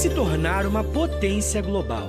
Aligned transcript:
Se 0.00 0.08
tornar 0.08 0.64
uma 0.64 0.82
potência 0.82 1.60
global? 1.60 2.08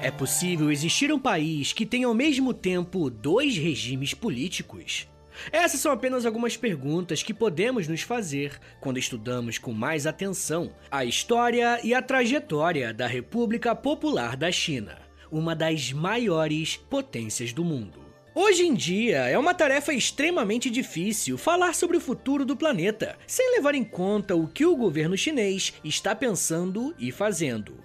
É 0.00 0.10
possível 0.10 0.72
existir 0.72 1.12
um 1.12 1.18
país 1.18 1.70
que 1.70 1.84
tenha 1.84 2.06
ao 2.06 2.14
mesmo 2.14 2.54
tempo 2.54 3.10
dois 3.10 3.58
regimes 3.58 4.14
políticos? 4.14 5.06
Essas 5.52 5.80
são 5.80 5.92
apenas 5.92 6.24
algumas 6.24 6.56
perguntas 6.56 7.22
que 7.22 7.34
podemos 7.34 7.86
nos 7.86 8.00
fazer 8.00 8.58
quando 8.80 8.98
estudamos 8.98 9.58
com 9.58 9.74
mais 9.74 10.06
atenção 10.06 10.72
a 10.90 11.04
história 11.04 11.78
e 11.84 11.92
a 11.92 12.00
trajetória 12.00 12.94
da 12.94 13.06
República 13.06 13.74
Popular 13.74 14.34
da 14.34 14.50
China, 14.50 14.96
uma 15.30 15.54
das 15.54 15.92
maiores 15.92 16.78
potências 16.78 17.52
do 17.52 17.62
mundo. 17.62 18.09
Hoje 18.32 18.64
em 18.64 18.74
dia, 18.74 19.28
é 19.28 19.36
uma 19.36 19.52
tarefa 19.52 19.92
extremamente 19.92 20.70
difícil 20.70 21.36
falar 21.36 21.74
sobre 21.74 21.96
o 21.96 22.00
futuro 22.00 22.44
do 22.44 22.56
planeta, 22.56 23.18
sem 23.26 23.56
levar 23.56 23.74
em 23.74 23.82
conta 23.82 24.36
o 24.36 24.46
que 24.46 24.64
o 24.64 24.76
governo 24.76 25.16
chinês 25.16 25.74
está 25.82 26.14
pensando 26.14 26.94
e 26.96 27.10
fazendo. 27.10 27.82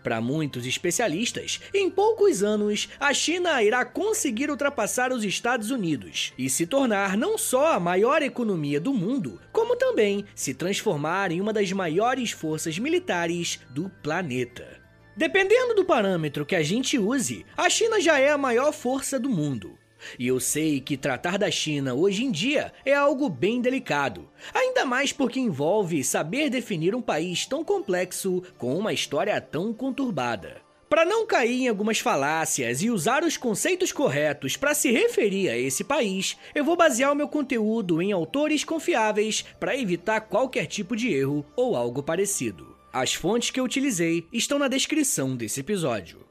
Para 0.00 0.20
muitos 0.20 0.66
especialistas, 0.66 1.60
em 1.74 1.90
poucos 1.90 2.44
anos, 2.44 2.88
a 3.00 3.12
China 3.12 3.60
irá 3.60 3.84
conseguir 3.84 4.50
ultrapassar 4.50 5.12
os 5.12 5.24
Estados 5.24 5.72
Unidos 5.72 6.32
e 6.38 6.48
se 6.48 6.64
tornar 6.64 7.16
não 7.16 7.36
só 7.36 7.72
a 7.72 7.80
maior 7.80 8.22
economia 8.22 8.80
do 8.80 8.94
mundo, 8.94 9.40
como 9.50 9.74
também 9.74 10.24
se 10.32 10.54
transformar 10.54 11.32
em 11.32 11.40
uma 11.40 11.52
das 11.52 11.72
maiores 11.72 12.30
forças 12.30 12.78
militares 12.78 13.58
do 13.70 13.88
planeta. 14.00 14.80
Dependendo 15.16 15.74
do 15.74 15.84
parâmetro 15.84 16.46
que 16.46 16.54
a 16.54 16.62
gente 16.62 16.96
use, 16.96 17.44
a 17.56 17.68
China 17.68 18.00
já 18.00 18.20
é 18.20 18.30
a 18.30 18.38
maior 18.38 18.72
força 18.72 19.18
do 19.18 19.28
mundo. 19.28 19.76
E 20.18 20.26
eu 20.26 20.38
sei 20.40 20.80
que 20.80 20.96
tratar 20.96 21.38
da 21.38 21.50
China 21.50 21.94
hoje 21.94 22.24
em 22.24 22.30
dia 22.30 22.72
é 22.84 22.94
algo 22.94 23.28
bem 23.28 23.60
delicado, 23.60 24.28
ainda 24.54 24.84
mais 24.84 25.12
porque 25.12 25.40
envolve 25.40 26.02
saber 26.04 26.50
definir 26.50 26.94
um 26.94 27.02
país 27.02 27.46
tão 27.46 27.64
complexo 27.64 28.42
com 28.56 28.76
uma 28.76 28.92
história 28.92 29.40
tão 29.40 29.72
conturbada. 29.72 30.68
Para 30.88 31.04
não 31.04 31.26
cair 31.26 31.64
em 31.64 31.68
algumas 31.68 31.98
falácias 31.98 32.82
e 32.82 32.90
usar 32.90 33.22
os 33.22 33.36
conceitos 33.36 33.92
corretos 33.92 34.56
para 34.56 34.72
se 34.72 34.90
referir 34.90 35.50
a 35.50 35.58
esse 35.58 35.84
país, 35.84 36.36
eu 36.54 36.64
vou 36.64 36.76
basear 36.76 37.12
o 37.12 37.14
meu 37.14 37.28
conteúdo 37.28 38.00
em 38.00 38.10
autores 38.10 38.64
confiáveis 38.64 39.44
para 39.60 39.76
evitar 39.76 40.22
qualquer 40.22 40.66
tipo 40.66 40.96
de 40.96 41.12
erro 41.12 41.44
ou 41.54 41.76
algo 41.76 42.02
parecido. 42.02 42.74
As 42.90 43.12
fontes 43.12 43.50
que 43.50 43.60
eu 43.60 43.64
utilizei 43.64 44.26
estão 44.32 44.58
na 44.58 44.66
descrição 44.66 45.36
desse 45.36 45.60
episódio. 45.60 46.27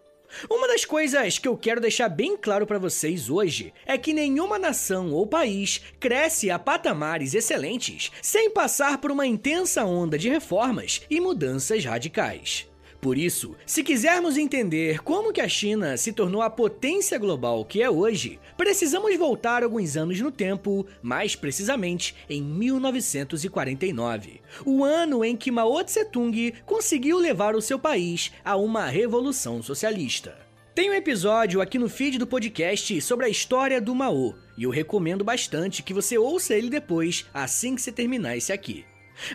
Uma 0.50 0.68
das 0.68 0.86
coisas 0.86 1.40
que 1.40 1.48
eu 1.48 1.58
quero 1.58 1.82
deixar 1.82 2.10
bem 2.10 2.38
claro 2.38 2.68
para 2.68 2.78
vocês 2.78 3.30
hoje 3.30 3.74
é 3.86 3.98
que 3.98 4.14
nenhuma 4.14 4.60
nação 4.60 5.12
ou 5.12 5.26
país 5.26 5.82
cresce 6.00 6.52
a 6.52 6.60
patamares 6.60 7.34
excelentes 7.34 8.12
sem 8.22 8.52
passar 8.52 9.00
por 9.00 9.12
uma 9.12 9.26
intensa 9.26 9.84
onda 9.84 10.18
de 10.18 10.30
reformas 10.30 11.02
e 11.10 11.20
mudanças 11.20 11.84
radicais. 11.84 12.68
Por 13.00 13.18
isso, 13.18 13.56
se 13.66 13.84
quisermos 13.84 14.38
entender 14.38 15.02
como 15.04 15.32
que 15.32 15.40
a 15.40 15.48
China 15.48 15.96
se 15.98 16.12
tornou 16.12 16.42
a 16.42 16.50
potência 16.50 17.20
global 17.20 17.64
que 17.64 17.82
é 17.82 17.90
hoje, 17.90 18.38
precisamos 18.58 19.16
voltar 19.18 19.64
alguns 19.64 19.96
anos 19.96 20.20
no 20.20 20.30
tempo, 20.32 20.86
mais 21.02 21.34
precisamente 21.36 22.16
em 22.28 22.42
1949, 22.42 24.42
o 24.66 24.84
ano 24.84 25.24
em 25.24 25.38
que 25.38 25.52
Mao 25.52 25.84
Tse-tung 25.84 26.56
conseguiu 26.66 27.20
levar 27.20 27.56
o 27.56 27.62
seu 27.62 27.78
país 27.78 28.32
a 28.44 28.56
uma 28.56 28.88
revolução 28.88 29.62
socialista. 29.62 30.36
Tem 30.74 30.90
um 30.90 30.94
episódio 30.94 31.62
aqui 31.62 31.78
no 31.80 31.90
feed 31.90 32.18
do 32.18 32.28
podcast 32.28 33.00
sobre 33.02 33.26
a 33.26 33.30
história 33.30 33.80
do 33.80 33.96
Mao, 33.96 34.36
e 34.58 34.64
eu 34.64 34.72
recomendo 34.72 35.24
bastante 35.24 35.84
que 35.84 35.94
você 35.94 36.18
ouça 36.18 36.56
ele 36.56 36.70
depois, 36.70 37.26
assim 37.34 37.76
que 37.76 37.82
você 37.82 37.92
terminar 37.92 38.38
esse 38.38 38.52
aqui. 38.52 38.86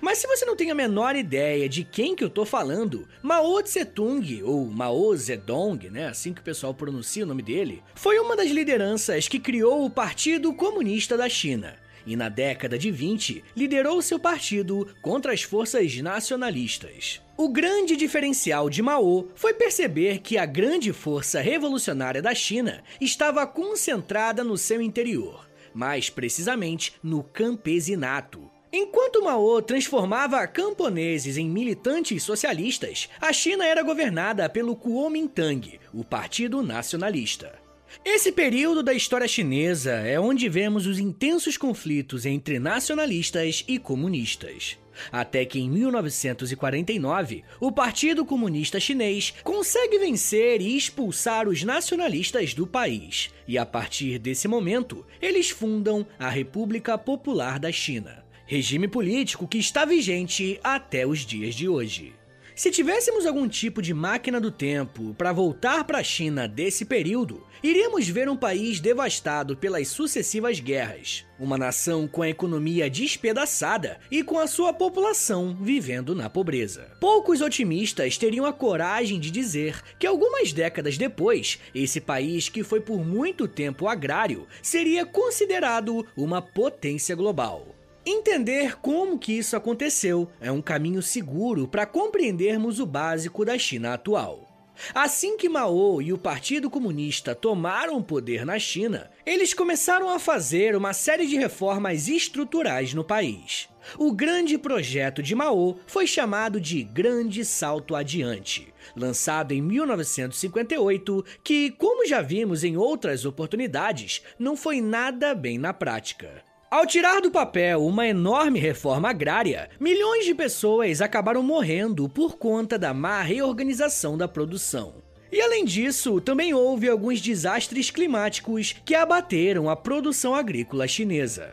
Mas 0.01 0.19
se 0.19 0.27
você 0.27 0.45
não 0.45 0.57
tem 0.57 0.71
a 0.71 0.75
menor 0.75 1.17
ideia 1.17 1.69
de 1.69 1.85
quem 1.85 2.15
que 2.15 2.25
eu 2.25 2.31
tô 2.31 2.45
falando, 2.45 3.09
Mao 3.23 3.63
Tse-tung, 3.63 4.43
ou 4.43 4.67
Mao 4.67 5.15
Zedong, 5.17 5.91
né, 5.91 6.09
assim 6.09 6.33
que 6.33 6.41
o 6.41 6.45
pessoal 6.45 6.75
pronuncia 6.75 7.25
o 7.25 7.27
nome 7.27 7.43
dele, 7.43 7.83
foi 7.95 8.19
uma 8.19 8.37
das 8.37 8.51
lideranças 8.51 9.29
que 9.29 9.39
criou 9.39 9.85
o 9.85 9.91
Partido 9.91 10.53
Comunista 10.55 11.17
da 11.17 11.29
China. 11.29 11.77
E 12.05 12.17
na 12.17 12.29
década 12.29 12.77
de 12.77 12.91
20, 12.91 13.45
liderou 13.57 14.03
seu 14.03 14.19
partido 14.19 14.89
contra 15.01 15.33
as 15.33 15.43
forças 15.43 15.97
nacionalistas. 15.99 17.21
O 17.37 17.49
grande 17.49 17.97
diferencial 17.97 18.69
de 18.69 18.83
Mao 18.83 19.29
foi 19.35 19.55
perceber 19.55 20.19
que 20.19 20.37
a 20.37 20.45
grande 20.45 20.93
força 20.93 21.41
revolucionária 21.41 22.21
da 22.21 22.35
China 22.35 22.83
estava 23.01 23.47
concentrada 23.47 24.43
no 24.43 24.59
seu 24.59 24.83
interior, 24.83 25.49
mais 25.73 26.11
precisamente 26.11 26.95
no 27.03 27.23
campesinato, 27.23 28.51
Enquanto 28.75 29.23
Mao 29.23 29.61
transformava 29.61 30.47
camponeses 30.47 31.37
em 31.37 31.47
militantes 31.47 32.23
socialistas, 32.23 33.07
a 33.21 33.31
China 33.31 33.67
era 33.67 33.83
governada 33.83 34.49
pelo 34.49 34.75
Kuomintang, 34.75 35.79
o 35.93 36.03
Partido 36.03 36.63
Nacionalista. 36.63 37.61
Esse 38.03 38.33
período 38.33 38.83
da 38.83 38.95
história 38.95 39.29
chinesa 39.29 39.93
é 39.93 40.19
onde 40.19 40.49
vemos 40.49 40.87
os 40.87 40.99
intensos 40.99 41.59
conflitos 41.59 42.25
entre 42.25 42.59
nacionalistas 42.59 43.63
e 43.69 43.79
comunistas. 43.79 44.79
Até 45.11 45.45
que 45.45 45.61
em 45.61 45.69
1949, 45.69 47.45
o 47.61 47.71
Partido 47.71 48.25
Comunista 48.25 48.81
Chinês 48.81 49.35
consegue 49.45 49.99
vencer 49.99 50.63
e 50.63 50.75
expulsar 50.75 51.47
os 51.47 51.63
nacionalistas 51.63 52.55
do 52.55 52.67
país, 52.67 53.31
e 53.47 53.59
a 53.59 53.67
partir 53.67 54.19
desse 54.19 54.49
momento, 54.49 55.05
eles 55.21 55.51
fundam 55.51 56.07
a 56.19 56.31
República 56.31 56.97
Popular 56.97 57.59
da 57.59 57.71
China 57.71 58.22
regime 58.53 58.87
político 58.87 59.49
que 59.49 59.57
está 59.57 59.87
vigente 59.87 60.61
até 60.63 61.07
os 61.07 61.21
dias 61.21 61.55
de 61.55 61.71
hoje. 61.71 62.13
Se 62.55 62.71
tivéssemos 62.71 63.25
algum 63.25 63.49
tipo 63.49 63.81
de 63.81 63.95
máquina 63.95 64.39
do 64.39 64.51
tempo 64.51 65.15
para 65.15 65.33
voltar 65.33 65.85
para 65.85 66.01
a 66.01 66.05
China 66.05 66.47
desse 66.47 66.85
período, 66.85 67.47
iríamos 67.63 68.07
ver 68.07 68.29
um 68.29 68.37
país 68.37 68.79
devastado 68.79 69.57
pelas 69.57 69.89
sucessivas 69.89 70.61
guerras, 70.61 71.25
uma 71.41 71.57
nação 71.57 72.07
com 72.07 72.21
a 72.21 72.29
economia 72.29 72.91
despedaçada 72.91 73.99
e 74.11 74.23
com 74.23 74.39
a 74.39 74.47
sua 74.47 74.71
população 74.71 75.57
vivendo 75.59 76.15
na 76.15 76.29
pobreza. 76.29 76.95
Poucos 77.01 77.41
otimistas 77.41 78.19
teriam 78.19 78.45
a 78.45 78.53
coragem 78.53 79.19
de 79.19 79.31
dizer 79.31 79.83
que 79.99 80.07
algumas 80.07 80.53
décadas 80.53 80.99
depois, 80.99 81.59
esse 81.75 82.03
país 82.03 82.51
que 82.51 82.63
foi 82.63 82.83
por 82.83 83.03
muito 83.03 83.49
tempo 83.49 83.89
agrário 83.89 84.47
seria 84.61 85.07
considerado 85.07 86.07
uma 86.15 86.43
potência 86.43 87.17
global. 87.17 87.82
Entender 88.05 88.81
como 88.81 89.17
que 89.17 89.33
isso 89.33 89.57
aconteceu 89.57 90.29
é 90.41 90.51
um 90.51 90.61
caminho 90.61 91.01
seguro 91.01 91.69
para 91.69 91.87
compreendermos 91.87 92.81
o 92.81 92.87
básico 92.87 93.45
da 93.45 93.57
China 93.57 93.95
atual. 93.95 94.49
Assim 94.93 95.37
que 95.37 95.49
Mao 95.49 96.03
e 96.03 96.13
o 96.13 96.19
Partido 96.19 96.69
Comunista 96.69 97.35
tomaram 97.35 97.97
o 97.97 98.03
poder 98.03 98.45
na 98.45 98.59
China, 98.59 99.09
eles 99.25 99.55
começaram 99.55 100.09
a 100.09 100.19
fazer 100.19 100.75
uma 100.75 100.93
série 100.93 101.27
de 101.27 101.37
reformas 101.37 102.09
estruturais 102.09 102.93
no 102.93 103.05
país. 103.05 103.69
O 103.97 104.11
grande 104.11 104.59
projeto 104.59 105.23
de 105.23 105.35
Mao 105.37 105.77
foi 105.87 106.07
chamado 106.07 106.61
de 106.61 106.83
Grande 106.83 107.45
Salto 107.45 107.95
Adiante, 107.95 108.73
lançado 108.97 109.53
em 109.53 109.63
1958, 109.63 111.25
que, 111.45 111.71
como 111.73 112.07
já 112.07 112.21
vimos 112.21 112.65
em 112.65 112.77
outras 112.77 113.25
oportunidades, 113.25 114.23
não 114.39 114.57
foi 114.57 114.81
nada 114.81 115.35
bem 115.35 115.59
na 115.59 115.73
prática. 115.73 116.43
Ao 116.73 116.87
tirar 116.87 117.21
do 117.21 117.31
papel 117.31 117.85
uma 117.85 118.07
enorme 118.09 118.59
reforma 118.59 119.11
agrária, 119.11 119.69
milhões 119.79 120.25
de 120.25 120.35
pessoas 120.35 121.03
acabaram 121.03 121.43
morrendo 121.43 122.09
por 122.09 122.39
conta 122.39 122.79
da 122.79 122.95
má 122.95 123.21
reorganização 123.21 124.17
da 124.17 124.27
produção. 124.27 124.95
E 125.31 125.39
além 125.39 125.67
disso, 125.67 126.19
também 126.19 126.55
houve 126.55 126.89
alguns 126.89 127.21
desastres 127.21 127.91
climáticos 127.91 128.75
que 128.87 128.95
abateram 128.95 129.69
a 129.69 129.77
produção 129.77 130.35
agrícola 130.35 130.89
chinesa. 130.89 131.51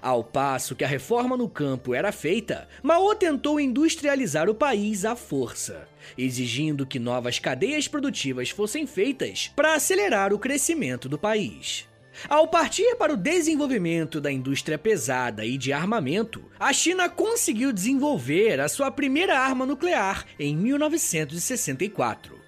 Ao 0.00 0.24
passo 0.24 0.74
que 0.74 0.82
a 0.82 0.88
reforma 0.88 1.36
no 1.36 1.46
campo 1.46 1.92
era 1.92 2.10
feita, 2.10 2.66
Mao 2.82 3.14
tentou 3.14 3.60
industrializar 3.60 4.48
o 4.48 4.54
país 4.54 5.04
à 5.04 5.14
força, 5.14 5.86
exigindo 6.16 6.86
que 6.86 6.98
novas 6.98 7.38
cadeias 7.38 7.86
produtivas 7.86 8.48
fossem 8.48 8.86
feitas 8.86 9.52
para 9.54 9.74
acelerar 9.74 10.32
o 10.32 10.38
crescimento 10.38 11.06
do 11.06 11.18
país. 11.18 11.86
Ao 12.28 12.46
partir 12.48 12.96
para 12.96 13.12
o 13.12 13.16
desenvolvimento 13.16 14.20
da 14.20 14.30
indústria 14.30 14.78
pesada 14.78 15.44
e 15.44 15.58
de 15.58 15.72
armamento, 15.72 16.44
a 16.58 16.72
China 16.72 17.08
conseguiu 17.08 17.72
desenvolver 17.72 18.60
a 18.60 18.68
sua 18.68 18.90
primeira 18.90 19.38
arma 19.38 19.66
nuclear 19.66 20.24
em 20.38 20.56
1964. 20.56 22.42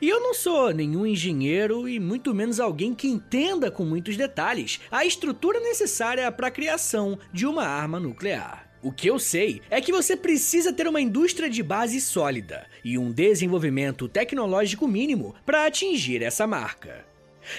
E 0.00 0.08
eu 0.08 0.20
não 0.20 0.34
sou 0.34 0.72
nenhum 0.72 1.06
engenheiro 1.06 1.88
e 1.88 2.00
muito 2.00 2.34
menos 2.34 2.58
alguém 2.58 2.94
que 2.94 3.08
entenda 3.08 3.70
com 3.70 3.84
muitos 3.84 4.16
detalhes 4.16 4.80
a 4.90 5.04
estrutura 5.04 5.60
necessária 5.60 6.30
para 6.32 6.48
a 6.48 6.50
criação 6.50 7.18
de 7.32 7.46
uma 7.46 7.64
arma 7.64 8.00
nuclear. 8.00 8.68
O 8.80 8.92
que 8.92 9.08
eu 9.08 9.18
sei 9.18 9.60
é 9.70 9.80
que 9.80 9.90
você 9.90 10.16
precisa 10.16 10.72
ter 10.72 10.86
uma 10.86 11.00
indústria 11.00 11.50
de 11.50 11.62
base 11.62 12.00
sólida 12.00 12.66
e 12.84 12.96
um 12.96 13.10
desenvolvimento 13.10 14.08
tecnológico 14.08 14.86
mínimo 14.86 15.34
para 15.44 15.66
atingir 15.66 16.22
essa 16.22 16.46
marca. 16.46 17.04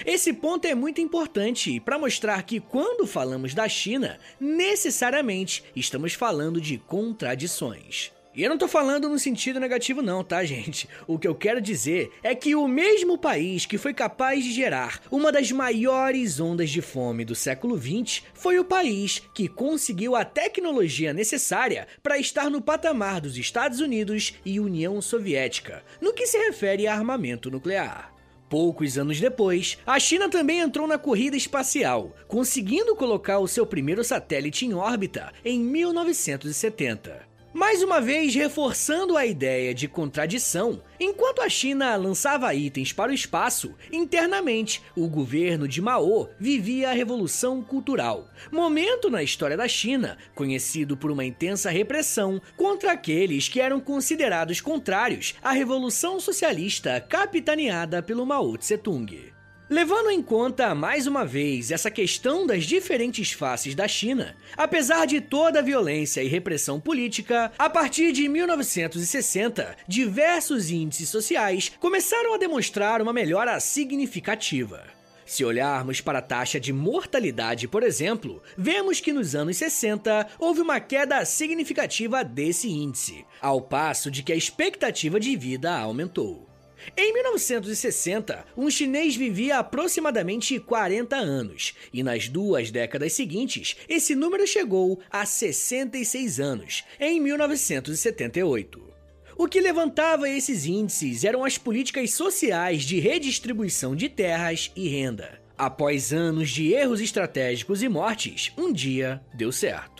Esse 0.04 0.32
ponto 0.32 0.66
é 0.66 0.74
muito 0.74 1.00
importante 1.00 1.80
para 1.80 1.98
mostrar 1.98 2.42
que 2.42 2.60
quando 2.60 3.06
falamos 3.06 3.54
da 3.54 3.68
China, 3.68 4.18
necessariamente 4.38 5.64
estamos 5.74 6.14
falando 6.14 6.60
de 6.60 6.78
contradições. 6.78 8.12
E 8.32 8.44
eu 8.44 8.48
não 8.48 8.56
tô 8.56 8.68
falando 8.68 9.08
no 9.08 9.18
sentido 9.18 9.58
negativo 9.58 10.00
não, 10.00 10.22
tá, 10.22 10.44
gente? 10.44 10.88
O 11.04 11.18
que 11.18 11.26
eu 11.26 11.34
quero 11.34 11.60
dizer 11.60 12.12
é 12.22 12.32
que 12.32 12.54
o 12.54 12.68
mesmo 12.68 13.18
país 13.18 13.66
que 13.66 13.76
foi 13.76 13.92
capaz 13.92 14.44
de 14.44 14.52
gerar 14.52 15.00
uma 15.10 15.32
das 15.32 15.50
maiores 15.50 16.38
ondas 16.38 16.70
de 16.70 16.80
fome 16.80 17.24
do 17.24 17.34
século 17.34 17.76
XX 17.76 18.22
foi 18.32 18.56
o 18.60 18.64
país 18.64 19.20
que 19.34 19.48
conseguiu 19.48 20.14
a 20.14 20.24
tecnologia 20.24 21.12
necessária 21.12 21.88
para 22.04 22.18
estar 22.18 22.48
no 22.48 22.62
patamar 22.62 23.20
dos 23.20 23.36
Estados 23.36 23.80
Unidos 23.80 24.34
e 24.44 24.60
União 24.60 25.02
Soviética, 25.02 25.82
no 26.00 26.14
que 26.14 26.26
se 26.26 26.38
refere 26.38 26.86
a 26.86 26.94
armamento 26.94 27.50
nuclear. 27.50 28.19
Poucos 28.50 28.98
anos 28.98 29.20
depois, 29.20 29.78
a 29.86 29.96
China 30.00 30.28
também 30.28 30.58
entrou 30.58 30.84
na 30.84 30.98
corrida 30.98 31.36
espacial, 31.36 32.12
conseguindo 32.26 32.96
colocar 32.96 33.38
o 33.38 33.46
seu 33.46 33.64
primeiro 33.64 34.02
satélite 34.02 34.66
em 34.66 34.74
órbita 34.74 35.32
em 35.44 35.60
1970. 35.60 37.29
Mais 37.52 37.82
uma 37.82 38.00
vez 38.00 38.32
reforçando 38.32 39.16
a 39.16 39.26
ideia 39.26 39.74
de 39.74 39.88
contradição, 39.88 40.80
enquanto 41.00 41.42
a 41.42 41.48
China 41.48 41.96
lançava 41.96 42.54
itens 42.54 42.92
para 42.92 43.10
o 43.10 43.14
espaço, 43.14 43.74
internamente 43.90 44.80
o 44.96 45.08
governo 45.08 45.66
de 45.66 45.82
Mao 45.82 46.30
vivia 46.38 46.90
a 46.90 46.92
Revolução 46.92 47.60
Cultural, 47.60 48.28
momento 48.52 49.10
na 49.10 49.20
história 49.20 49.56
da 49.56 49.66
China 49.66 50.16
conhecido 50.32 50.96
por 50.96 51.10
uma 51.10 51.24
intensa 51.24 51.70
repressão 51.70 52.40
contra 52.56 52.92
aqueles 52.92 53.48
que 53.48 53.60
eram 53.60 53.80
considerados 53.80 54.60
contrários 54.60 55.34
à 55.42 55.50
Revolução 55.50 56.20
Socialista 56.20 57.00
capitaneada 57.00 58.00
pelo 58.00 58.24
Mao 58.24 58.56
Tse-tung. 58.56 59.39
Levando 59.70 60.10
em 60.10 60.20
conta 60.20 60.74
mais 60.74 61.06
uma 61.06 61.24
vez 61.24 61.70
essa 61.70 61.92
questão 61.92 62.44
das 62.44 62.64
diferentes 62.64 63.30
faces 63.30 63.72
da 63.72 63.86
China, 63.86 64.36
apesar 64.56 65.06
de 65.06 65.20
toda 65.20 65.60
a 65.60 65.62
violência 65.62 66.24
e 66.24 66.26
repressão 66.26 66.80
política, 66.80 67.52
a 67.56 67.70
partir 67.70 68.10
de 68.10 68.28
1960, 68.28 69.76
diversos 69.86 70.72
índices 70.72 71.08
sociais 71.08 71.70
começaram 71.78 72.34
a 72.34 72.36
demonstrar 72.36 73.00
uma 73.00 73.12
melhora 73.12 73.60
significativa. 73.60 74.82
Se 75.24 75.44
olharmos 75.44 76.00
para 76.00 76.18
a 76.18 76.22
taxa 76.22 76.58
de 76.58 76.72
mortalidade, 76.72 77.68
por 77.68 77.84
exemplo, 77.84 78.42
vemos 78.58 78.98
que 78.98 79.12
nos 79.12 79.36
anos 79.36 79.56
60 79.56 80.26
houve 80.40 80.62
uma 80.62 80.80
queda 80.80 81.24
significativa 81.24 82.24
desse 82.24 82.68
índice, 82.68 83.24
ao 83.40 83.60
passo 83.60 84.10
de 84.10 84.24
que 84.24 84.32
a 84.32 84.36
expectativa 84.36 85.20
de 85.20 85.36
vida 85.36 85.72
aumentou. 85.78 86.49
Em 86.96 87.12
1960, 87.12 88.44
um 88.56 88.70
chinês 88.70 89.16
vivia 89.16 89.58
aproximadamente 89.58 90.58
40 90.58 91.16
anos, 91.16 91.74
e 91.92 92.02
nas 92.02 92.28
duas 92.28 92.70
décadas 92.70 93.12
seguintes, 93.12 93.76
esse 93.88 94.14
número 94.14 94.46
chegou 94.46 95.00
a 95.10 95.24
66 95.24 96.40
anos, 96.40 96.84
em 96.98 97.20
1978. 97.20 98.90
O 99.36 99.48
que 99.48 99.60
levantava 99.60 100.28
esses 100.28 100.66
índices 100.66 101.24
eram 101.24 101.44
as 101.44 101.56
políticas 101.56 102.12
sociais 102.12 102.82
de 102.82 103.00
redistribuição 103.00 103.96
de 103.96 104.08
terras 104.08 104.70
e 104.76 104.88
renda. 104.88 105.40
Após 105.56 106.12
anos 106.12 106.50
de 106.50 106.72
erros 106.72 107.00
estratégicos 107.00 107.82
e 107.82 107.88
mortes, 107.88 108.52
um 108.56 108.72
dia 108.72 109.20
deu 109.34 109.50
certo. 109.50 109.99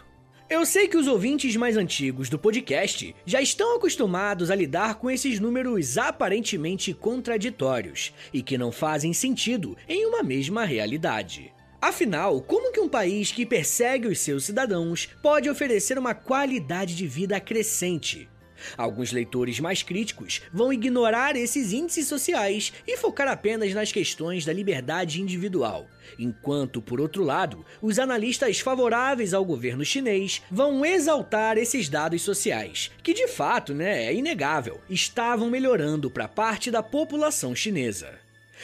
Eu 0.51 0.67
sei 0.67 0.89
que 0.89 0.97
os 0.97 1.07
ouvintes 1.07 1.55
mais 1.55 1.77
antigos 1.77 2.29
do 2.29 2.37
podcast 2.37 3.15
já 3.25 3.41
estão 3.41 3.77
acostumados 3.77 4.51
a 4.51 4.55
lidar 4.57 4.97
com 4.97 5.09
esses 5.09 5.39
números 5.39 5.97
aparentemente 5.97 6.93
contraditórios 6.93 8.13
e 8.35 8.43
que 8.43 8.59
não 8.59 8.73
fazem 8.73 9.13
sentido 9.13 9.77
em 9.89 10.05
uma 10.07 10.25
mesma 10.25 10.65
realidade. 10.65 11.53
Afinal, 11.81 12.41
como 12.41 12.73
que 12.73 12.81
um 12.81 12.89
país 12.89 13.31
que 13.31 13.47
persegue 13.47 14.09
os 14.09 14.19
seus 14.19 14.45
cidadãos 14.45 15.09
pode 15.23 15.49
oferecer 15.49 15.97
uma 15.97 16.15
qualidade 16.15 16.97
de 16.97 17.07
vida 17.07 17.39
crescente, 17.39 18.29
Alguns 18.77 19.13
leitores 19.13 19.59
mais 19.61 19.83
críticos 19.83 20.43
vão 20.53 20.73
ignorar 20.73 21.37
esses 21.37 21.73
índices 21.73 22.07
sociais 22.07 22.73
e 22.87 22.97
focar 22.97 23.29
apenas 23.29 23.73
nas 23.75 23.93
questões 23.93 24.45
da 24.45 24.53
liberdade 24.53 25.21
individual, 25.21 25.87
enquanto, 26.19 26.83
por 26.83 27.01
outro 27.01 27.23
lado, 27.23 27.65
os 27.81 27.99
analistas 27.99 28.61
favoráveis 28.61 29.35
ao 29.35 29.45
governo 29.45 29.85
chinês 29.85 30.43
vão 30.51 30.85
exaltar 30.85 31.59
esses 31.59 31.89
dados 31.89 32.23
sociais, 32.23 32.91
que 33.03 33.15
de 33.15 33.29
fato, 33.29 33.75
né, 33.75 34.07
é 34.07 34.15
inegável, 34.15 34.81
estavam 34.89 35.51
melhorando 35.51 36.11
para 36.11 36.29
parte 36.29 36.71
da 36.71 36.83
população 36.83 37.55
chinesa. 37.55 38.19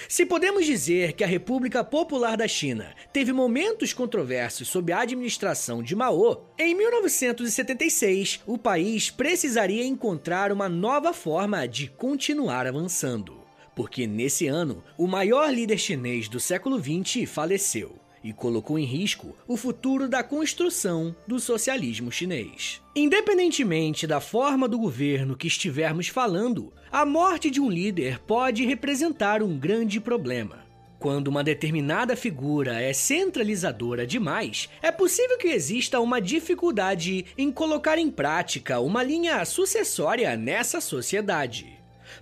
Se 0.08 0.26
podemos 0.26 0.66
dizer 0.66 1.14
que 1.14 1.24
a 1.24 1.26
República 1.26 1.82
Popular 1.82 2.36
da 2.36 2.46
China 2.46 2.94
teve 3.12 3.32
momentos 3.32 3.92
controversos 3.92 4.68
sob 4.68 4.92
a 4.92 5.00
administração 5.00 5.82
de 5.82 5.96
Mao, 5.96 6.54
em 6.58 6.74
1976 6.74 8.40
o 8.46 8.58
país 8.58 9.10
precisaria 9.10 9.84
encontrar 9.84 10.52
uma 10.52 10.68
nova 10.68 11.12
forma 11.12 11.66
de 11.66 11.88
continuar 11.88 12.66
avançando. 12.66 13.35
Porque 13.76 14.06
nesse 14.06 14.46
ano, 14.46 14.82
o 14.96 15.06
maior 15.06 15.52
líder 15.52 15.76
chinês 15.76 16.30
do 16.30 16.40
século 16.40 16.82
XX 16.82 17.28
faleceu 17.28 17.94
e 18.24 18.32
colocou 18.32 18.78
em 18.78 18.84
risco 18.84 19.36
o 19.46 19.54
futuro 19.54 20.08
da 20.08 20.24
construção 20.24 21.14
do 21.28 21.38
socialismo 21.38 22.10
chinês. 22.10 22.80
Independentemente 22.96 24.06
da 24.06 24.18
forma 24.18 24.66
do 24.66 24.78
governo 24.78 25.36
que 25.36 25.46
estivermos 25.46 26.08
falando, 26.08 26.72
a 26.90 27.04
morte 27.04 27.50
de 27.50 27.60
um 27.60 27.70
líder 27.70 28.18
pode 28.20 28.64
representar 28.64 29.42
um 29.42 29.58
grande 29.58 30.00
problema. 30.00 30.64
Quando 30.98 31.28
uma 31.28 31.44
determinada 31.44 32.16
figura 32.16 32.80
é 32.80 32.94
centralizadora 32.94 34.06
demais, 34.06 34.70
é 34.80 34.90
possível 34.90 35.36
que 35.36 35.48
exista 35.48 36.00
uma 36.00 36.18
dificuldade 36.18 37.26
em 37.36 37.52
colocar 37.52 37.98
em 37.98 38.10
prática 38.10 38.80
uma 38.80 39.02
linha 39.02 39.44
sucessória 39.44 40.34
nessa 40.34 40.80
sociedade. 40.80 41.75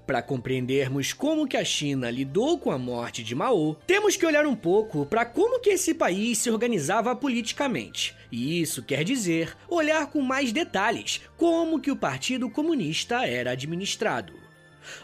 Para 0.07 0.21
compreendermos 0.21 1.15
como 1.15 1.47
que 1.49 1.57
a 1.57 1.65
China 1.65 2.11
lidou 2.11 2.59
com 2.59 2.71
a 2.71 2.77
morte 2.77 3.23
de 3.23 3.35
Mao, 3.35 3.75
temos 3.87 4.17
que 4.17 4.27
olhar 4.27 4.47
um 4.47 4.55
pouco 4.55 5.07
para 5.07 5.25
como 5.25 5.61
que 5.61 5.71
esse 5.71 5.95
país 5.95 6.37
se 6.39 6.51
organizava 6.51 7.17
politicamente. 7.17 8.15
E 8.31 8.61
isso 8.61 8.83
quer 8.83 9.03
dizer 9.03 9.57
olhar 9.67 10.11
com 10.11 10.21
mais 10.21 10.53
detalhes 10.53 11.23
como 11.39 11.81
que 11.81 11.91
o 11.91 11.97
Partido 11.97 12.51
Comunista 12.51 13.27
era 13.27 13.53
administrado. 13.53 14.35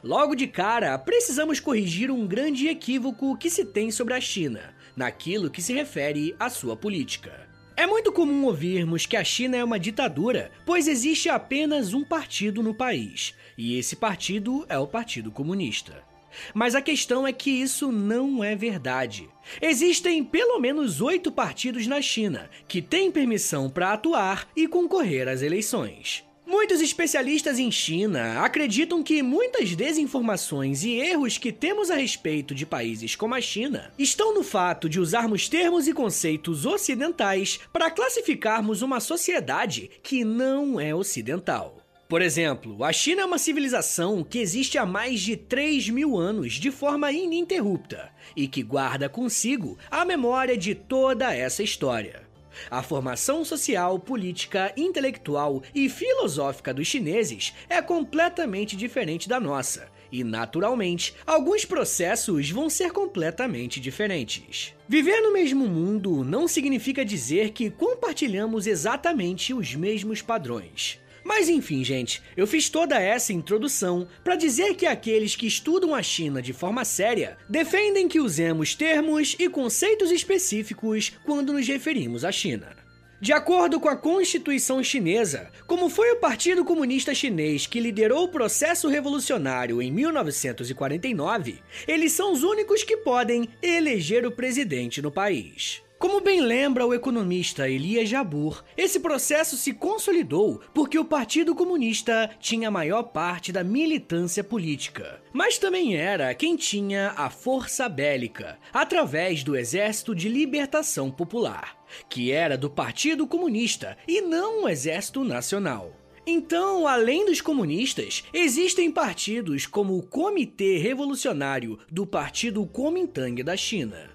Logo 0.04 0.34
de 0.34 0.46
cara, 0.46 0.98
precisamos 0.98 1.58
corrigir 1.58 2.10
um 2.10 2.26
grande 2.26 2.68
equívoco 2.68 3.34
que 3.38 3.48
se 3.48 3.64
tem 3.64 3.90
sobre 3.90 4.12
a 4.12 4.20
China, 4.20 4.74
naquilo 4.94 5.50
que 5.50 5.62
se 5.62 5.72
refere 5.72 6.36
à 6.38 6.50
sua 6.50 6.76
política. 6.76 7.49
É 7.80 7.86
muito 7.86 8.12
comum 8.12 8.44
ouvirmos 8.44 9.06
que 9.06 9.16
a 9.16 9.24
China 9.24 9.56
é 9.56 9.64
uma 9.64 9.80
ditadura, 9.80 10.50
pois 10.66 10.86
existe 10.86 11.30
apenas 11.30 11.94
um 11.94 12.04
partido 12.04 12.62
no 12.62 12.74
país, 12.74 13.34
e 13.56 13.78
esse 13.78 13.96
partido 13.96 14.66
é 14.68 14.78
o 14.78 14.86
Partido 14.86 15.30
Comunista. 15.30 16.04
Mas 16.52 16.74
a 16.74 16.82
questão 16.82 17.26
é 17.26 17.32
que 17.32 17.50
isso 17.50 17.90
não 17.90 18.44
é 18.44 18.54
verdade. 18.54 19.30
Existem 19.62 20.22
pelo 20.22 20.60
menos 20.60 21.00
oito 21.00 21.32
partidos 21.32 21.86
na 21.86 22.02
China 22.02 22.50
que 22.68 22.82
têm 22.82 23.10
permissão 23.10 23.70
para 23.70 23.94
atuar 23.94 24.46
e 24.54 24.68
concorrer 24.68 25.26
às 25.26 25.40
eleições. 25.40 26.22
Muitos 26.50 26.80
especialistas 26.80 27.60
em 27.60 27.70
China 27.70 28.42
acreditam 28.42 29.04
que 29.04 29.22
muitas 29.22 29.76
desinformações 29.76 30.82
e 30.82 30.94
erros 30.94 31.38
que 31.38 31.52
temos 31.52 31.92
a 31.92 31.94
respeito 31.94 32.56
de 32.56 32.66
países 32.66 33.14
como 33.14 33.36
a 33.36 33.40
China 33.40 33.92
estão 33.96 34.34
no 34.34 34.42
fato 34.42 34.88
de 34.88 34.98
usarmos 34.98 35.48
termos 35.48 35.86
e 35.86 35.92
conceitos 35.92 36.66
ocidentais 36.66 37.60
para 37.72 37.88
classificarmos 37.88 38.82
uma 38.82 38.98
sociedade 38.98 39.88
que 40.02 40.24
não 40.24 40.80
é 40.80 40.92
ocidental. 40.92 41.86
Por 42.08 42.20
exemplo, 42.20 42.82
a 42.82 42.92
China 42.92 43.22
é 43.22 43.24
uma 43.24 43.38
civilização 43.38 44.24
que 44.24 44.40
existe 44.40 44.76
há 44.76 44.84
mais 44.84 45.20
de 45.20 45.36
3 45.36 45.88
mil 45.90 46.18
anos 46.18 46.54
de 46.54 46.72
forma 46.72 47.12
ininterrupta 47.12 48.10
e 48.34 48.48
que 48.48 48.64
guarda 48.64 49.08
consigo 49.08 49.78
a 49.88 50.04
memória 50.04 50.56
de 50.56 50.74
toda 50.74 51.32
essa 51.32 51.62
história. 51.62 52.28
A 52.70 52.82
formação 52.82 53.44
social, 53.44 53.98
política, 53.98 54.72
intelectual 54.76 55.62
e 55.74 55.88
filosófica 55.88 56.74
dos 56.74 56.86
chineses 56.86 57.54
é 57.68 57.80
completamente 57.80 58.76
diferente 58.76 59.28
da 59.28 59.38
nossa, 59.38 59.88
e 60.12 60.24
naturalmente, 60.24 61.14
alguns 61.24 61.64
processos 61.64 62.50
vão 62.50 62.68
ser 62.68 62.90
completamente 62.90 63.78
diferentes. 63.78 64.74
Viver 64.88 65.20
no 65.20 65.32
mesmo 65.32 65.68
mundo 65.68 66.24
não 66.24 66.48
significa 66.48 67.04
dizer 67.04 67.50
que 67.50 67.70
compartilhamos 67.70 68.66
exatamente 68.66 69.54
os 69.54 69.74
mesmos 69.74 70.20
padrões. 70.20 70.98
Mas 71.30 71.48
enfim, 71.48 71.84
gente, 71.84 72.20
eu 72.36 72.44
fiz 72.44 72.68
toda 72.68 73.00
essa 73.00 73.32
introdução 73.32 74.08
para 74.24 74.34
dizer 74.34 74.74
que 74.74 74.84
aqueles 74.84 75.36
que 75.36 75.46
estudam 75.46 75.94
a 75.94 76.02
China 76.02 76.42
de 76.42 76.52
forma 76.52 76.84
séria 76.84 77.38
defendem 77.48 78.08
que 78.08 78.18
usemos 78.18 78.74
termos 78.74 79.36
e 79.38 79.48
conceitos 79.48 80.10
específicos 80.10 81.12
quando 81.24 81.52
nos 81.52 81.68
referimos 81.68 82.24
à 82.24 82.32
China. 82.32 82.76
De 83.20 83.32
acordo 83.32 83.78
com 83.78 83.88
a 83.88 83.94
Constituição 83.94 84.82
Chinesa, 84.82 85.52
como 85.68 85.88
foi 85.88 86.10
o 86.10 86.16
Partido 86.16 86.64
Comunista 86.64 87.14
Chinês 87.14 87.64
que 87.64 87.78
liderou 87.78 88.24
o 88.24 88.28
processo 88.28 88.88
revolucionário 88.88 89.80
em 89.80 89.92
1949, 89.92 91.62
eles 91.86 92.10
são 92.10 92.32
os 92.32 92.42
únicos 92.42 92.82
que 92.82 92.96
podem 92.96 93.48
eleger 93.62 94.26
o 94.26 94.32
presidente 94.32 95.00
no 95.00 95.12
país. 95.12 95.80
Como 96.00 96.18
bem 96.18 96.40
lembra 96.40 96.86
o 96.86 96.94
economista 96.94 97.68
Elias 97.68 98.08
Jabur, 98.08 98.64
esse 98.74 99.00
processo 99.00 99.54
se 99.54 99.74
consolidou 99.74 100.62
porque 100.72 100.98
o 100.98 101.04
Partido 101.04 101.54
Comunista 101.54 102.30
tinha 102.40 102.68
a 102.68 102.70
maior 102.70 103.02
parte 103.02 103.52
da 103.52 103.62
militância 103.62 104.42
política, 104.42 105.22
mas 105.30 105.58
também 105.58 105.94
era 105.94 106.34
quem 106.34 106.56
tinha 106.56 107.12
a 107.18 107.28
força 107.28 107.86
bélica, 107.86 108.58
através 108.72 109.44
do 109.44 109.54
Exército 109.54 110.14
de 110.14 110.30
Libertação 110.30 111.10
Popular, 111.10 111.76
que 112.08 112.32
era 112.32 112.56
do 112.56 112.70
Partido 112.70 113.26
Comunista 113.26 113.98
e 114.08 114.22
não 114.22 114.64
o 114.64 114.68
Exército 114.70 115.22
Nacional. 115.22 115.94
Então, 116.26 116.88
além 116.88 117.26
dos 117.26 117.42
comunistas, 117.42 118.24
existem 118.32 118.90
partidos 118.90 119.66
como 119.66 119.98
o 119.98 120.02
Comitê 120.02 120.78
Revolucionário 120.78 121.78
do 121.90 122.06
Partido 122.06 122.64
Kuomintang 122.64 123.42
da 123.42 123.54
China. 123.54 124.09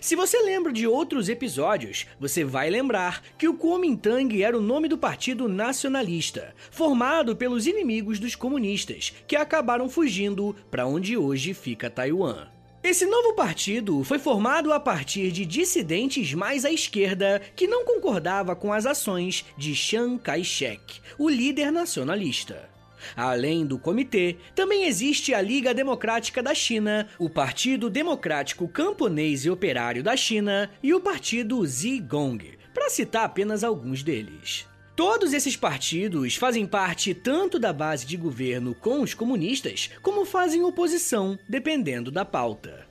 Se 0.00 0.14
você 0.14 0.38
lembra 0.40 0.72
de 0.72 0.86
outros 0.86 1.28
episódios, 1.28 2.06
você 2.18 2.44
vai 2.44 2.70
lembrar 2.70 3.22
que 3.36 3.48
o 3.48 3.54
Kuomintang 3.54 4.42
era 4.42 4.56
o 4.56 4.62
nome 4.62 4.88
do 4.88 4.98
partido 4.98 5.48
nacionalista, 5.48 6.54
formado 6.70 7.34
pelos 7.36 7.66
inimigos 7.66 8.18
dos 8.18 8.34
comunistas, 8.34 9.12
que 9.26 9.36
acabaram 9.36 9.88
fugindo 9.88 10.54
para 10.70 10.86
onde 10.86 11.16
hoje 11.16 11.54
fica 11.54 11.90
Taiwan. 11.90 12.48
Esse 12.82 13.06
novo 13.06 13.34
partido 13.34 14.02
foi 14.02 14.18
formado 14.18 14.72
a 14.72 14.80
partir 14.80 15.30
de 15.30 15.46
dissidentes 15.46 16.34
mais 16.34 16.64
à 16.64 16.72
esquerda 16.72 17.40
que 17.54 17.68
não 17.68 17.84
concordava 17.84 18.56
com 18.56 18.72
as 18.72 18.86
ações 18.86 19.44
de 19.56 19.72
Chiang 19.72 20.18
Kai-shek, 20.18 21.00
o 21.16 21.28
líder 21.28 21.70
nacionalista. 21.70 22.71
Além 23.16 23.66
do 23.66 23.78
comitê, 23.78 24.36
também 24.54 24.84
existe 24.84 25.34
a 25.34 25.40
Liga 25.40 25.74
Democrática 25.74 26.42
da 26.42 26.54
China, 26.54 27.08
o 27.18 27.28
Partido 27.28 27.90
Democrático 27.90 28.68
Camponês 28.68 29.44
e 29.44 29.50
Operário 29.50 30.02
da 30.02 30.16
China 30.16 30.70
e 30.82 30.94
o 30.94 31.00
Partido 31.00 31.64
Zigong, 31.66 32.58
para 32.72 32.90
citar 32.90 33.24
apenas 33.24 33.64
alguns 33.64 34.02
deles. 34.02 34.66
Todos 34.94 35.32
esses 35.32 35.56
partidos 35.56 36.36
fazem 36.36 36.66
parte 36.66 37.14
tanto 37.14 37.58
da 37.58 37.72
base 37.72 38.04
de 38.04 38.16
governo 38.16 38.74
com 38.74 39.00
os 39.00 39.14
comunistas, 39.14 39.90
como 40.02 40.24
fazem 40.26 40.62
oposição, 40.62 41.38
dependendo 41.48 42.10
da 42.10 42.24
pauta. 42.24 42.86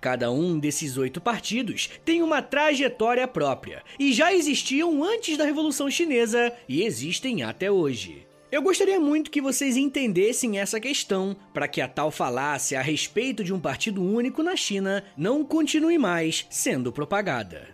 Cada 0.00 0.30
um 0.30 0.58
desses 0.58 0.96
oito 0.96 1.20
partidos 1.20 1.90
tem 2.04 2.22
uma 2.22 2.42
trajetória 2.42 3.28
própria 3.28 3.82
e 3.98 4.12
já 4.12 4.32
existiam 4.32 5.04
antes 5.04 5.36
da 5.36 5.44
Revolução 5.44 5.90
Chinesa 5.90 6.52
e 6.68 6.82
existem 6.82 7.42
até 7.42 7.70
hoje. 7.70 8.26
Eu 8.52 8.60
gostaria 8.60 9.00
muito 9.00 9.30
que 9.30 9.40
vocês 9.40 9.78
entendessem 9.78 10.58
essa 10.58 10.78
questão 10.78 11.34
para 11.54 11.66
que 11.66 11.80
a 11.80 11.88
tal 11.88 12.10
falácia 12.10 12.78
a 12.78 12.82
respeito 12.82 13.42
de 13.42 13.50
um 13.50 13.58
partido 13.58 14.02
único 14.02 14.42
na 14.42 14.54
China 14.54 15.02
não 15.16 15.42
continue 15.42 15.96
mais 15.96 16.46
sendo 16.50 16.92
propagada. 16.92 17.70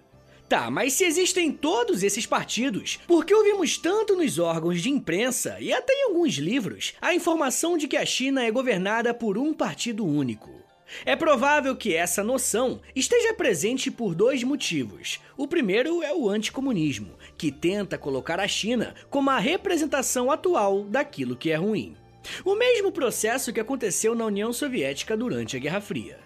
Tá, 0.48 0.70
mas 0.70 0.92
se 0.92 1.04
existem 1.04 1.50
todos 1.50 2.04
esses 2.04 2.26
partidos, 2.26 3.00
por 3.08 3.24
que 3.24 3.34
ouvimos 3.34 3.76
tanto 3.76 4.14
nos 4.14 4.38
órgãos 4.38 4.80
de 4.80 4.88
imprensa 4.88 5.56
e 5.58 5.72
até 5.72 5.92
em 5.92 6.04
alguns 6.10 6.34
livros 6.34 6.94
a 7.00 7.12
informação 7.12 7.76
de 7.76 7.88
que 7.88 7.96
a 7.96 8.06
China 8.06 8.44
é 8.44 8.50
governada 8.52 9.12
por 9.12 9.36
um 9.36 9.52
partido 9.52 10.06
único? 10.06 10.57
É 11.04 11.14
provável 11.14 11.76
que 11.76 11.94
essa 11.94 12.24
noção 12.24 12.80
esteja 12.94 13.34
presente 13.34 13.90
por 13.90 14.14
dois 14.14 14.42
motivos. 14.42 15.20
O 15.36 15.46
primeiro 15.46 16.02
é 16.02 16.14
o 16.14 16.28
anticomunismo, 16.28 17.16
que 17.36 17.52
tenta 17.52 17.98
colocar 17.98 18.40
a 18.40 18.48
China 18.48 18.94
como 19.10 19.30
a 19.30 19.38
representação 19.38 20.30
atual 20.30 20.84
daquilo 20.84 21.36
que 21.36 21.50
é 21.50 21.56
ruim. 21.56 21.96
O 22.44 22.54
mesmo 22.54 22.90
processo 22.92 23.52
que 23.52 23.60
aconteceu 23.60 24.14
na 24.14 24.24
União 24.24 24.52
Soviética 24.52 25.16
durante 25.16 25.56
a 25.56 25.60
Guerra 25.60 25.80
Fria. 25.80 26.18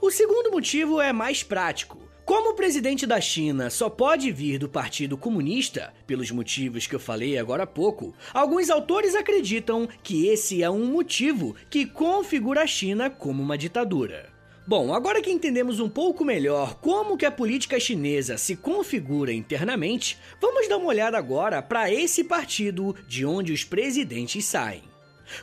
O 0.00 0.10
segundo 0.10 0.50
motivo 0.50 1.00
é 1.00 1.12
mais 1.12 1.42
prático. 1.42 1.98
Como 2.24 2.50
o 2.50 2.54
presidente 2.54 3.04
da 3.04 3.20
China 3.20 3.68
só 3.68 3.90
pode 3.90 4.30
vir 4.30 4.56
do 4.56 4.68
Partido 4.68 5.18
Comunista, 5.18 5.92
pelos 6.06 6.30
motivos 6.30 6.86
que 6.86 6.94
eu 6.94 7.00
falei 7.00 7.36
agora 7.36 7.64
há 7.64 7.66
pouco, 7.66 8.14
alguns 8.32 8.70
autores 8.70 9.16
acreditam 9.16 9.88
que 10.04 10.28
esse 10.28 10.62
é 10.62 10.70
um 10.70 10.86
motivo 10.86 11.56
que 11.68 11.84
configura 11.84 12.62
a 12.62 12.66
China 12.66 13.10
como 13.10 13.42
uma 13.42 13.58
ditadura. 13.58 14.30
Bom, 14.64 14.94
agora 14.94 15.20
que 15.20 15.32
entendemos 15.32 15.80
um 15.80 15.88
pouco 15.88 16.24
melhor 16.24 16.76
como 16.76 17.16
que 17.16 17.26
a 17.26 17.30
política 17.32 17.80
chinesa 17.80 18.38
se 18.38 18.54
configura 18.54 19.32
internamente, 19.32 20.16
vamos 20.40 20.68
dar 20.68 20.76
uma 20.76 20.86
olhada 20.86 21.18
agora 21.18 21.60
para 21.60 21.92
esse 21.92 22.22
partido 22.22 22.94
de 23.08 23.26
onde 23.26 23.52
os 23.52 23.64
presidentes 23.64 24.44
saem. 24.44 24.91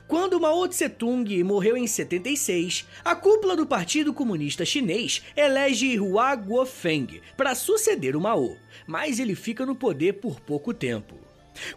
Quando 0.08 0.40
Mao 0.40 0.68
Tse-tung 0.68 1.44
morreu 1.44 1.78
em 1.78 1.88
76, 1.88 2.88
a 3.04 3.16
cúpula 3.16 3.56
do 3.56 3.66
Partido 3.66 4.14
Comunista 4.14 4.66
Chinês 4.66 5.22
elege 5.36 6.00
Hua 6.00 6.36
Guofeng 6.36 7.22
para 7.36 7.56
suceder 7.56 8.16
o 8.16 8.22
Mao, 8.22 8.56
mas 8.86 9.20
ele 9.20 9.36
fica 9.36 9.66
no 9.66 9.76
poder 9.76 10.14
por 10.14 10.40
pouco 10.40 10.74
tempo. 10.74 11.16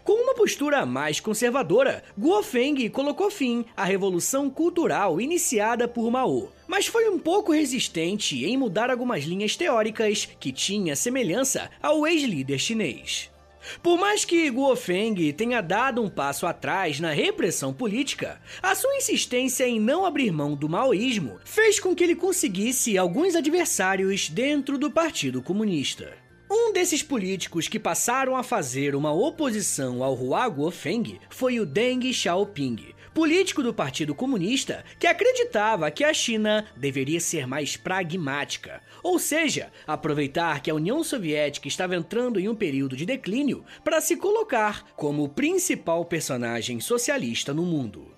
Com 0.03 0.13
uma 0.13 0.33
postura 0.33 0.85
mais 0.85 1.19
conservadora, 1.19 2.03
Guofeng 2.17 2.89
colocou 2.89 3.29
fim 3.29 3.65
à 3.75 3.83
revolução 3.83 4.49
cultural 4.49 5.19
iniciada 5.19 5.87
por 5.87 6.09
Mao, 6.09 6.51
mas 6.67 6.87
foi 6.87 7.09
um 7.09 7.19
pouco 7.19 7.51
resistente 7.51 8.45
em 8.45 8.55
mudar 8.57 8.89
algumas 8.89 9.23
linhas 9.23 9.57
teóricas 9.57 10.27
que 10.39 10.51
tinha 10.51 10.95
semelhança 10.95 11.69
ao 11.81 12.07
ex-líder 12.07 12.59
chinês. 12.59 13.32
Por 13.81 13.97
mais 13.97 14.25
que 14.25 14.49
Guo 14.49 14.75
Feng 14.75 15.31
tenha 15.33 15.61
dado 15.61 16.01
um 16.01 16.09
passo 16.09 16.45
atrás 16.45 16.99
na 16.99 17.11
repressão 17.11 17.73
política, 17.73 18.41
a 18.61 18.75
sua 18.75 18.95
insistência 18.95 19.67
em 19.67 19.79
não 19.79 20.05
abrir 20.05 20.31
mão 20.31 20.55
do 20.55 20.69
maoísmo 20.69 21.39
fez 21.45 21.79
com 21.79 21.95
que 21.95 22.03
ele 22.03 22.15
conseguisse 22.15 22.97
alguns 22.97 23.35
adversários 23.35 24.29
dentro 24.29 24.77
do 24.77 24.91
Partido 24.91 25.41
Comunista. 25.41 26.13
Um 26.55 26.71
desses 26.71 27.01
políticos 27.01 27.67
que 27.67 27.79
passaram 27.79 28.35
a 28.35 28.43
fazer 28.43 28.95
uma 28.95 29.11
oposição 29.11 30.03
ao 30.03 30.13
Hua 30.13 30.47
Guofeng 30.47 31.19
foi 31.29 31.59
o 31.59 31.65
Deng 31.65 32.13
Xiaoping, 32.13 32.92
político 33.13 33.61
do 33.61 33.73
Partido 33.73 34.15
Comunista 34.15 34.83
que 34.99 35.07
acreditava 35.07 35.91
que 35.91 36.03
a 36.03 36.13
China 36.13 36.65
deveria 36.75 37.19
ser 37.19 37.45
mais 37.45 37.77
pragmática, 37.77 38.81
ou 39.03 39.19
seja, 39.19 39.71
aproveitar 39.85 40.61
que 40.61 40.71
a 40.71 40.75
União 40.75 41.03
Soviética 41.03 41.67
estava 41.67 41.95
entrando 41.95 42.39
em 42.39 42.49
um 42.49 42.55
período 42.55 42.95
de 42.95 43.05
declínio 43.05 43.63
para 43.83 44.01
se 44.01 44.17
colocar 44.17 44.85
como 44.95 45.23
o 45.23 45.29
principal 45.29 46.03
personagem 46.05 46.79
socialista 46.79 47.53
no 47.53 47.63
mundo. 47.63 48.13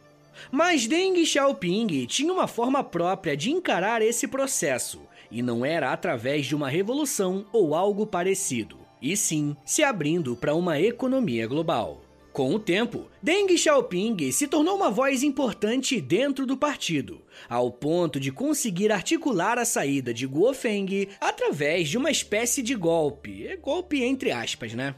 Mas 0.52 0.88
Deng 0.88 1.26
Xiaoping 1.26 2.06
tinha 2.06 2.32
uma 2.32 2.48
forma 2.48 2.84
própria 2.84 3.36
de 3.36 3.52
encarar 3.52 4.02
esse 4.02 4.28
processo 4.28 5.02
e 5.32 5.42
não 5.42 5.66
era 5.66 5.92
através 5.92 6.46
de 6.46 6.56
uma 6.56 6.70
revolução 6.70 7.46
ou 7.52 7.74
algo 7.74 8.06
parecido, 8.06 8.78
e 9.02 9.18
sim 9.18 9.56
se 9.66 9.84
abrindo 9.84 10.36
para 10.36 10.56
uma 10.56 10.80
economia 10.80 11.48
global. 11.48 12.05
Com 12.36 12.54
o 12.54 12.60
tempo, 12.60 13.10
Deng 13.24 13.58
Xiaoping 13.58 14.30
se 14.30 14.46
tornou 14.46 14.76
uma 14.76 14.92
voz 14.92 15.24
importante 15.24 16.02
dentro 16.02 16.46
do 16.46 16.58
partido, 16.58 17.22
ao 17.48 17.72
ponto 17.72 18.20
de 18.20 18.30
conseguir 18.30 18.92
articular 18.92 19.58
a 19.58 19.64
saída 19.64 20.14
de 20.14 20.28
Guo 20.28 20.54
Feng 20.54 21.08
através 21.22 21.88
de 21.88 21.98
uma 21.98 22.12
espécie 22.12 22.62
de 22.62 22.76
golpe, 22.76 23.48
é 23.48 23.56
golpe 23.56 24.04
entre 24.04 24.34
aspas, 24.34 24.74
né? 24.74 24.94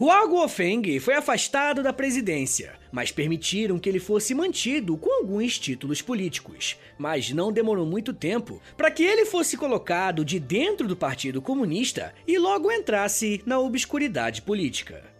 Hua 0.00 0.26
Guofeng 0.26 0.98
foi 0.98 1.14
afastado 1.14 1.82
da 1.82 1.92
presidência, 1.92 2.72
mas 2.90 3.12
permitiram 3.12 3.78
que 3.78 3.88
ele 3.88 4.00
fosse 4.00 4.34
mantido 4.34 4.96
com 4.96 5.12
alguns 5.20 5.58
títulos 5.58 6.00
políticos. 6.00 6.76
Mas 6.96 7.30
não 7.30 7.52
demorou 7.52 7.84
muito 7.84 8.14
tempo 8.14 8.62
para 8.78 8.90
que 8.90 9.02
ele 9.02 9.26
fosse 9.26 9.58
colocado 9.58 10.24
de 10.24 10.40
dentro 10.40 10.88
do 10.88 10.96
Partido 10.96 11.42
Comunista 11.42 12.14
e 12.26 12.38
logo 12.38 12.72
entrasse 12.72 13.42
na 13.44 13.60
obscuridade 13.60 14.40
política. 14.40 15.17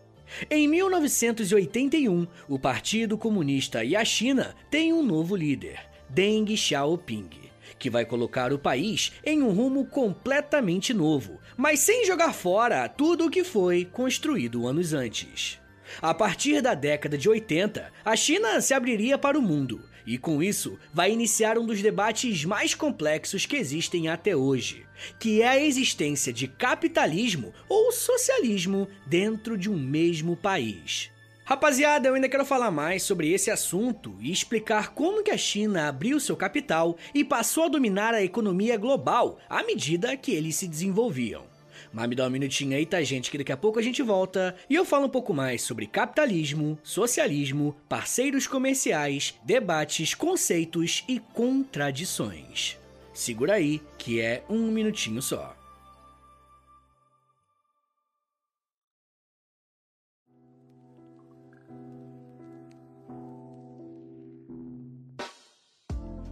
Em 0.51 0.69
1981, 0.69 2.27
o 2.49 2.59
Partido 2.59 3.17
Comunista 3.17 3.85
e 3.85 3.97
a 3.97 4.05
China 4.05 4.55
têm 4.71 4.93
um 4.93 5.03
novo 5.03 5.35
líder, 5.35 5.81
Deng 6.09 6.57
Xiaoping 6.57 7.49
que 7.79 7.89
vai 7.89 8.05
colocar 8.05 8.53
o 8.53 8.59
país 8.59 9.13
em 9.25 9.43
um 9.43 9.53
rumo 9.53 9.87
completamente 9.87 10.93
novo, 10.93 11.39
mas 11.57 11.81
sem 11.81 12.05
jogar 12.05 12.33
fora 12.33 12.89
tudo 12.89 13.27
o 13.27 13.31
que 13.31 13.45
foi 13.45 13.85
construído 13.85 14.67
anos 14.67 14.93
antes. 14.93 15.61
A 16.03 16.13
partir 16.13 16.61
da 16.61 16.75
década 16.75 17.17
de 17.17 17.29
80, 17.29 17.91
a 18.05 18.17
China 18.17 18.61
se 18.61 18.75
abriria 18.75 19.17
para 19.17 19.39
o 19.39 19.43
mundo, 19.43 19.83
e 20.09 20.17
com 20.17 20.43
isso 20.43 20.79
vai 20.91 21.13
iniciar 21.13 21.59
um 21.59 21.67
dos 21.67 21.83
debates 21.83 22.43
mais 22.43 22.75
complexos 22.75 23.45
que 23.45 23.57
existem 23.57 24.09
até 24.09 24.35
hoje, 24.35 24.87
que 25.21 25.43
é 25.43 25.49
a 25.49 25.63
existência 25.63 26.33
de 26.33 26.49
capitalismo 26.49 27.53
ou 27.69 27.93
socialismo 27.93 28.89
dentro 29.07 29.59
de 29.59 29.71
um 29.71 29.79
mesmo 29.79 30.35
país. 30.35 31.11
Rapaziada, 31.45 32.09
eu 32.09 32.15
ainda 32.15 32.29
quero 32.29 32.47
falar 32.47 32.71
mais 32.71 33.03
sobre 33.03 33.31
esse 33.31 33.51
assunto 33.51 34.17
e 34.19 34.33
explicar 34.33 34.95
como 34.95 35.23
que 35.23 35.31
a 35.31 35.37
China 35.37 35.89
abriu 35.89 36.19
seu 36.19 36.37
capital 36.37 36.97
e 37.15 37.23
passou 37.23 37.65
a 37.65 37.69
dominar 37.69 38.15
a 38.15 38.23
economia 38.23 38.79
global 38.79 39.39
à 39.47 39.63
medida 39.63 40.17
que 40.17 40.33
eles 40.33 40.57
se 40.57 40.67
desenvolviam. 40.67 41.48
Mas 41.93 42.09
me 42.09 42.15
dá 42.15 42.27
um 42.27 42.31
minutinho 42.31 42.77
aí, 42.77 42.85
tá, 42.85 43.03
gente? 43.03 43.31
Que 43.31 43.39
daqui 43.39 43.53
a 43.53 43.57
pouco 43.57 43.79
a 43.79 43.83
gente 43.83 44.03
volta 44.03 44.55
e 44.69 44.75
eu 44.75 44.85
falo 44.85 45.07
um 45.07 45.11
pouco 45.11 45.33
mais 45.35 45.63
sobre 45.63 45.87
capitalismo, 45.87 46.79
socialismo, 46.83 47.77
parceiros 47.89 48.47
comerciais, 48.47 49.35
debates, 49.45 50.15
conceitos 50.15 51.05
e 51.09 51.19
contradições. 51.19 52.77
Segura 53.13 53.55
aí, 53.55 53.81
que 53.99 54.21
é 54.21 54.45
um 54.49 54.71
minutinho 54.71 55.21
só. 55.21 55.57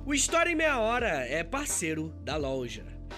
O 0.06 0.14
História 0.14 0.52
em 0.52 0.54
Meia 0.54 0.78
Hora 0.78 1.26
é 1.26 1.42
parceiro 1.42 2.14
da 2.22 2.36
loja. 2.36 2.95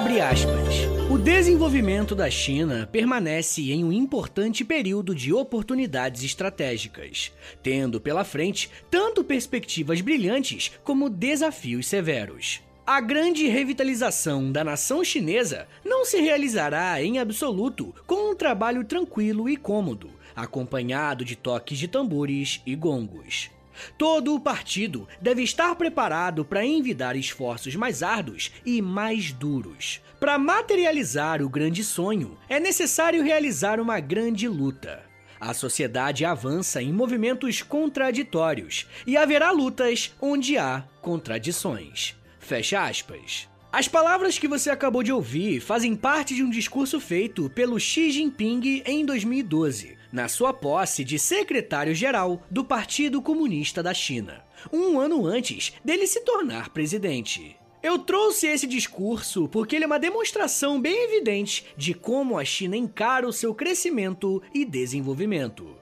Abre 0.00 0.18
aspas. 0.18 0.76
O 1.10 1.18
desenvolvimento 1.18 2.14
da 2.14 2.30
China 2.30 2.88
permanece 2.90 3.70
em 3.70 3.84
um 3.84 3.92
importante 3.92 4.64
período 4.64 5.14
de 5.14 5.30
oportunidades 5.30 6.24
estratégicas, 6.24 7.30
tendo 7.62 8.00
pela 8.00 8.24
frente 8.24 8.70
tanto 8.90 9.22
perspectivas 9.22 10.00
brilhantes 10.00 10.72
como 10.82 11.10
desafios 11.10 11.86
severos. 11.86 12.62
A 12.86 12.98
grande 12.98 13.46
revitalização 13.46 14.50
da 14.50 14.64
nação 14.64 15.04
chinesa 15.04 15.68
não 15.84 16.06
se 16.06 16.18
realizará 16.18 17.02
em 17.02 17.18
absoluto 17.18 17.94
com 18.06 18.30
um 18.30 18.34
trabalho 18.34 18.84
tranquilo 18.84 19.50
e 19.50 19.56
cômodo, 19.58 20.12
acompanhado 20.34 21.26
de 21.26 21.36
toques 21.36 21.76
de 21.76 21.86
tambores 21.86 22.62
e 22.64 22.74
gongos. 22.74 23.50
Todo 23.96 24.34
o 24.34 24.40
partido 24.40 25.08
deve 25.20 25.42
estar 25.42 25.74
preparado 25.74 26.44
para 26.44 26.64
envidar 26.64 27.16
esforços 27.16 27.74
mais 27.76 28.02
árduos 28.02 28.52
e 28.64 28.80
mais 28.80 29.32
duros. 29.32 30.00
Para 30.18 30.38
materializar 30.38 31.42
o 31.42 31.48
grande 31.48 31.82
sonho, 31.82 32.36
é 32.48 32.60
necessário 32.60 33.22
realizar 33.22 33.80
uma 33.80 34.00
grande 34.00 34.46
luta. 34.48 35.02
A 35.40 35.54
sociedade 35.54 36.24
avança 36.24 36.82
em 36.82 36.92
movimentos 36.92 37.62
contraditórios 37.62 38.86
e 39.06 39.16
haverá 39.16 39.50
lutas 39.50 40.14
onde 40.20 40.58
há 40.58 40.84
contradições. 41.00 42.14
Fecha 42.38 42.84
aspas. 42.84 43.48
As 43.72 43.86
palavras 43.86 44.36
que 44.38 44.48
você 44.48 44.68
acabou 44.68 45.02
de 45.02 45.12
ouvir 45.12 45.60
fazem 45.60 45.94
parte 45.94 46.34
de 46.34 46.42
um 46.42 46.50
discurso 46.50 46.98
feito 46.98 47.48
pelo 47.50 47.78
Xi 47.78 48.10
Jinping 48.10 48.82
em 48.84 49.06
2012, 49.06 49.96
na 50.12 50.28
sua 50.28 50.52
posse 50.52 51.04
de 51.04 51.18
secretário-geral 51.18 52.42
do 52.50 52.64
Partido 52.64 53.22
Comunista 53.22 53.82
da 53.82 53.94
China, 53.94 54.44
um 54.72 54.98
ano 54.98 55.26
antes 55.26 55.72
dele 55.84 56.06
se 56.06 56.20
tornar 56.20 56.70
presidente. 56.70 57.56
Eu 57.82 57.98
trouxe 57.98 58.46
esse 58.46 58.66
discurso 58.66 59.48
porque 59.48 59.76
ele 59.76 59.84
é 59.84 59.86
uma 59.86 59.98
demonstração 59.98 60.80
bem 60.80 61.04
evidente 61.04 61.64
de 61.76 61.94
como 61.94 62.38
a 62.38 62.44
China 62.44 62.76
encara 62.76 63.26
o 63.26 63.32
seu 63.32 63.54
crescimento 63.54 64.42
e 64.52 64.66
desenvolvimento. 64.66 65.80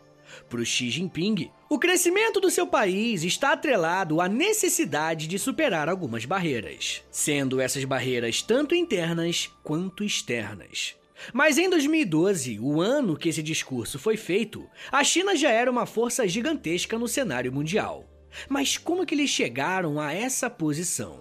Para 0.49 0.61
o 0.61 0.65
Xi 0.65 0.91
Jinping, 0.91 1.51
o 1.69 1.79
crescimento 1.79 2.41
do 2.41 2.51
seu 2.51 2.67
país 2.67 3.25
está 3.25 3.53
atrelado 3.53 4.21
à 4.21 4.29
necessidade 4.29 5.27
de 5.27 5.39
superar 5.39 5.89
algumas 5.89 6.25
barreiras, 6.25 7.03
sendo 7.11 7.61
essas 7.61 7.85
barreiras 7.85 8.43
tanto 8.43 8.75
internas 8.75 9.51
quanto 9.65 10.05
externas. 10.05 10.98
Mas 11.33 11.59
em 11.59 11.69
2012, 11.69 12.59
o 12.61 12.81
ano 12.81 13.17
que 13.17 13.29
esse 13.29 13.43
discurso 13.43 13.99
foi 13.99 14.17
feito, 14.17 14.69
a 14.91 15.03
China 15.03 15.37
já 15.37 15.51
era 15.51 15.71
uma 15.71 15.87
força 15.87 16.27
gigantesca 16.27 16.99
no 16.99 17.09
cenário 17.09 17.53
mundial. 17.53 18.05
Mas 18.49 18.77
como 18.77 19.05
que 19.05 19.15
eles 19.15 19.31
chegaram 19.31 19.99
a 19.99 20.13
essa 20.13 20.49
posição? 20.49 21.21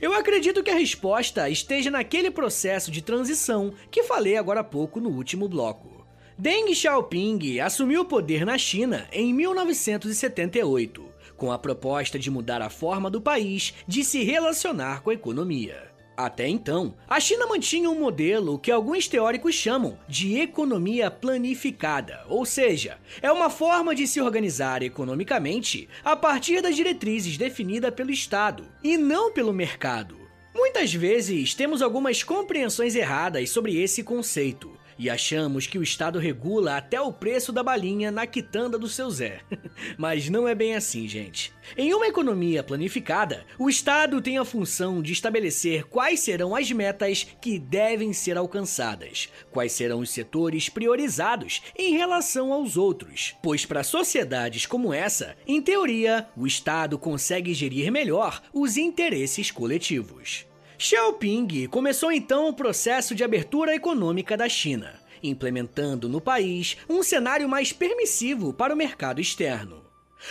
Eu 0.00 0.12
acredito 0.12 0.62
que 0.62 0.70
a 0.70 0.74
resposta 0.74 1.48
esteja 1.48 1.90
naquele 1.90 2.30
processo 2.30 2.90
de 2.90 3.00
transição 3.00 3.72
que 3.90 4.02
falei 4.02 4.36
agora 4.36 4.60
há 4.60 4.64
pouco 4.64 5.00
no 5.00 5.10
último 5.10 5.48
bloco. 5.48 6.06
Deng 6.36 6.72
Xiaoping 6.74 7.60
assumiu 7.60 8.02
o 8.02 8.04
poder 8.04 8.44
na 8.44 8.56
China 8.58 9.08
em 9.12 9.32
1978, 9.32 11.04
com 11.36 11.50
a 11.50 11.58
proposta 11.58 12.18
de 12.18 12.30
mudar 12.30 12.62
a 12.62 12.70
forma 12.70 13.10
do 13.10 13.20
país 13.20 13.74
de 13.86 14.04
se 14.04 14.22
relacionar 14.22 15.02
com 15.02 15.10
a 15.10 15.14
economia. 15.14 15.87
Até 16.18 16.48
então, 16.48 16.96
a 17.08 17.20
China 17.20 17.46
mantinha 17.46 17.88
um 17.88 18.00
modelo 18.00 18.58
que 18.58 18.72
alguns 18.72 19.06
teóricos 19.06 19.54
chamam 19.54 19.96
de 20.08 20.36
economia 20.40 21.12
planificada, 21.12 22.24
ou 22.28 22.44
seja, 22.44 22.98
é 23.22 23.30
uma 23.30 23.48
forma 23.48 23.94
de 23.94 24.04
se 24.04 24.20
organizar 24.20 24.82
economicamente 24.82 25.88
a 26.04 26.16
partir 26.16 26.60
das 26.60 26.74
diretrizes 26.74 27.38
definidas 27.38 27.94
pelo 27.94 28.10
Estado 28.10 28.66
e 28.82 28.98
não 28.98 29.32
pelo 29.32 29.52
mercado. 29.52 30.18
Muitas 30.52 30.92
vezes 30.92 31.54
temos 31.54 31.82
algumas 31.82 32.24
compreensões 32.24 32.96
erradas 32.96 33.50
sobre 33.50 33.80
esse 33.80 34.02
conceito, 34.02 34.76
e 34.98 35.08
achamos 35.08 35.66
que 35.66 35.78
o 35.78 35.82
Estado 35.82 36.18
regula 36.18 36.76
até 36.76 37.00
o 37.00 37.12
preço 37.12 37.52
da 37.52 37.62
balinha 37.62 38.10
na 38.10 38.26
quitanda 38.26 38.78
do 38.78 38.88
seu 38.88 39.10
Zé. 39.10 39.40
Mas 39.96 40.28
não 40.28 40.48
é 40.48 40.54
bem 40.54 40.74
assim, 40.74 41.06
gente. 41.06 41.52
Em 41.76 41.94
uma 41.94 42.08
economia 42.08 42.62
planificada, 42.62 43.44
o 43.58 43.68
Estado 43.68 44.20
tem 44.20 44.38
a 44.38 44.44
função 44.44 45.00
de 45.00 45.12
estabelecer 45.12 45.84
quais 45.84 46.20
serão 46.20 46.56
as 46.56 46.70
metas 46.72 47.26
que 47.40 47.58
devem 47.58 48.12
ser 48.12 48.36
alcançadas, 48.36 49.28
quais 49.52 49.72
serão 49.72 50.00
os 50.00 50.10
setores 50.10 50.68
priorizados 50.68 51.62
em 51.76 51.96
relação 51.96 52.52
aos 52.52 52.76
outros. 52.76 53.36
Pois 53.42 53.64
para 53.64 53.84
sociedades 53.84 54.66
como 54.66 54.92
essa, 54.92 55.36
em 55.46 55.60
teoria, 55.60 56.26
o 56.36 56.46
Estado 56.46 56.98
consegue 56.98 57.54
gerir 57.54 57.92
melhor 57.92 58.42
os 58.52 58.76
interesses 58.76 59.50
coletivos. 59.50 60.47
Xiaoping 60.80 61.66
começou 61.66 62.12
então 62.12 62.48
o 62.48 62.52
processo 62.52 63.12
de 63.12 63.24
abertura 63.24 63.74
econômica 63.74 64.36
da 64.36 64.48
China, 64.48 64.94
implementando 65.20 66.08
no 66.08 66.20
país 66.20 66.76
um 66.88 67.02
cenário 67.02 67.48
mais 67.48 67.72
permissivo 67.72 68.52
para 68.52 68.72
o 68.72 68.76
mercado 68.76 69.20
externo. 69.20 69.82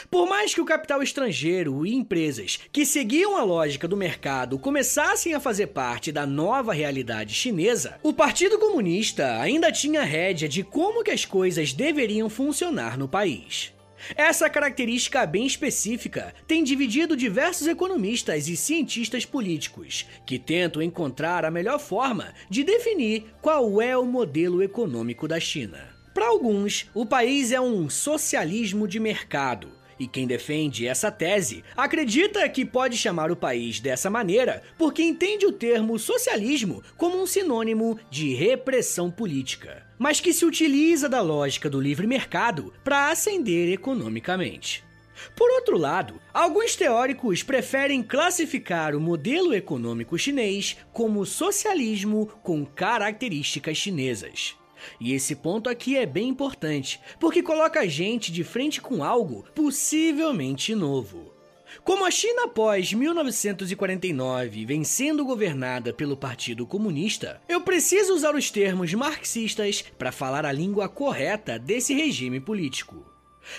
Por 0.10 0.26
mais 0.26 0.54
que 0.54 0.62
o 0.62 0.66
capital 0.66 1.04
estrangeiro 1.04 1.86
e 1.86 1.94
empresas 1.94 2.60
que 2.72 2.86
seguiam 2.86 3.36
a 3.36 3.44
lógica 3.44 3.90
do 3.90 3.98
mercado 3.98 4.58
começassem 4.58 5.34
a 5.34 5.40
fazer 5.40 5.68
parte 5.68 6.14
da 6.14 6.26
nova 6.26 6.74
realidade 6.74 7.34
chinesa, 7.34 8.00
o 8.02 8.14
Partido 8.14 8.58
Comunista 8.58 9.42
ainda 9.42 9.70
tinha 9.70 10.04
rédea 10.04 10.48
de 10.48 10.64
como 10.64 11.04
que 11.04 11.12
as 11.12 11.26
coisas 11.26 11.74
deveriam 11.74 12.30
funcionar 12.30 12.98
no 12.98 13.08
país. 13.08 13.74
Essa 14.16 14.50
característica 14.50 15.26
bem 15.26 15.46
específica 15.46 16.34
tem 16.48 16.64
dividido 16.64 17.18
diversos 17.18 17.68
economistas 17.68 18.48
e 18.48 18.56
cientistas 18.56 19.26
políticos, 19.26 20.06
que 20.26 20.40
tentam 20.40 20.82
encontrar 20.82 21.44
a 21.46 21.52
melhor 21.52 21.80
forma 21.80 22.34
de 22.50 22.64
definir 22.64 23.26
qual 23.42 23.82
é 23.82 23.98
o 23.98 24.06
modelo 24.06 24.64
econômico 24.64 25.28
da 25.28 25.40
China. 25.40 25.90
Para 26.14 26.28
alguns, 26.28 26.90
o 26.94 27.06
país 27.06 27.52
é 27.52 27.62
um 27.62 27.90
socialismo 27.90 28.88
de 28.88 29.00
mercado, 29.00 29.70
e 30.00 30.08
quem 30.08 30.28
defende 30.28 30.88
essa 30.88 31.12
tese 31.12 31.64
acredita 31.76 32.48
que 32.50 32.66
pode 32.66 32.98
chamar 32.98 33.32
o 33.32 33.36
país 33.36 33.80
dessa 33.80 34.10
maneira 34.10 34.64
porque 34.78 35.02
entende 35.02 35.46
o 35.46 35.52
termo 35.52 35.98
socialismo 35.98 36.84
como 36.96 37.22
um 37.22 37.26
sinônimo 37.26 38.00
de 38.10 38.34
repressão 38.34 39.10
política, 39.10 39.86
mas 39.98 40.20
que 40.20 40.34
se 40.34 40.46
utiliza 40.46 41.10
da 41.10 41.22
lógica 41.22 41.70
do 41.70 41.80
livre 41.80 42.08
mercado 42.08 42.74
para 42.84 43.10
ascender 43.10 43.72
economicamente. 43.72 44.88
Por 45.36 45.50
outro 45.52 45.78
lado, 45.78 46.22
alguns 46.34 46.76
teóricos 46.76 47.42
preferem 47.42 48.04
classificar 48.04 48.96
o 48.96 49.00
modelo 49.00 49.54
econômico 49.54 50.18
chinês 50.18 50.78
como 50.94 51.26
socialismo 51.26 52.28
com 52.44 52.66
características 52.66 53.78
chinesas. 53.78 54.56
E 55.00 55.14
esse 55.14 55.36
ponto 55.36 55.70
aqui 55.70 55.98
é 55.98 56.06
bem 56.06 56.30
importante, 56.30 57.00
porque 57.20 57.44
coloca 57.44 57.80
a 57.82 57.88
gente 57.88 58.32
de 58.32 58.44
frente 58.44 58.82
com 58.82 59.04
algo 59.04 59.46
possivelmente 59.54 60.74
novo. 60.76 61.38
Como 61.84 62.06
a 62.06 62.12
China 62.12 62.46
após 62.46 62.94
1949 62.94 64.66
vem 64.66 64.84
sendo 64.84 65.26
governada 65.26 65.94
pelo 65.94 66.18
Partido 66.18 66.66
Comunista, 66.66 67.42
eu 67.48 67.62
preciso 67.62 68.14
usar 68.14 68.36
os 68.36 68.50
termos 68.50 68.94
marxistas 68.94 69.84
para 69.98 70.12
falar 70.12 70.46
a 70.46 70.52
língua 70.52 70.88
correta 70.88 71.60
desse 71.60 71.94
regime 71.94 72.40
político. 72.40 73.06